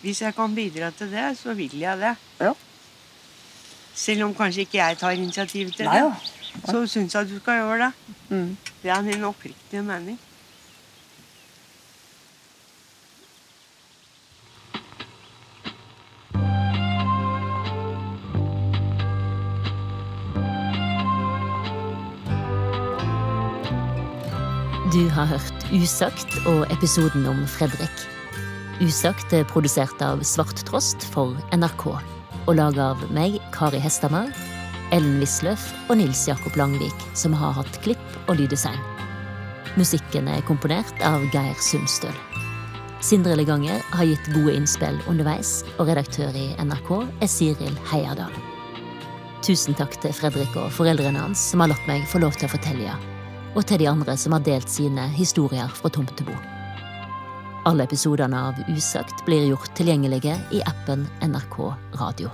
[0.00, 2.14] hvis jeg kan bidra til det, så vil jeg det.
[2.40, 2.52] Ja.
[3.94, 6.14] Selv om kanskje ikke jeg tar initiativ til Nei, det,
[6.64, 8.16] så syns jeg at du skal gjøre det.
[8.28, 8.56] Mm.
[8.82, 10.18] Det er min oppriktige mening.
[24.90, 28.00] Du har hørt Usagt og episoden om Fredrik.
[28.82, 34.32] Usagt er produsert av Svart Trost for NRK og laga av meg, Kari Hestamar,
[34.90, 38.80] Ellen Wisløff og Nils Jakob Langvik, som har hatt klipp og lyddesign.
[39.78, 42.16] Musikken er komponert av Geir Sundstøl.
[42.98, 48.34] Sindre Leganger har gitt gode innspill underveis, og redaktør i NRK er Siril Heierdal.
[49.46, 52.54] Tusen takk til Fredrik og foreldrene hans som har latt meg få lov til å
[52.58, 52.98] fortelle,
[53.54, 56.34] og til de andre som har delt sine historier fra Tomtebo.
[57.68, 61.58] Alle episodene av Usagt blir gjort tilgjengelige i appen NRK
[62.00, 62.32] Radio.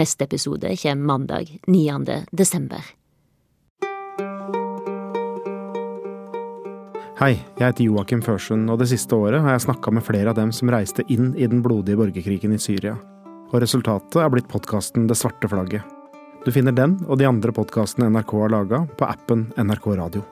[0.00, 2.24] Neste episode kommer mandag 9.
[2.30, 2.99] desember.
[7.20, 10.38] Hei, jeg heter Joakim Førsund, og det siste året har jeg snakka med flere av
[10.38, 12.94] dem som reiste inn i den blodige borgerkrigen i Syria.
[13.52, 15.84] Og resultatet er blitt podkasten Det svarte flagget.
[16.46, 20.24] Du finner den og de andre podkastene NRK har laga, på appen NRK Radio.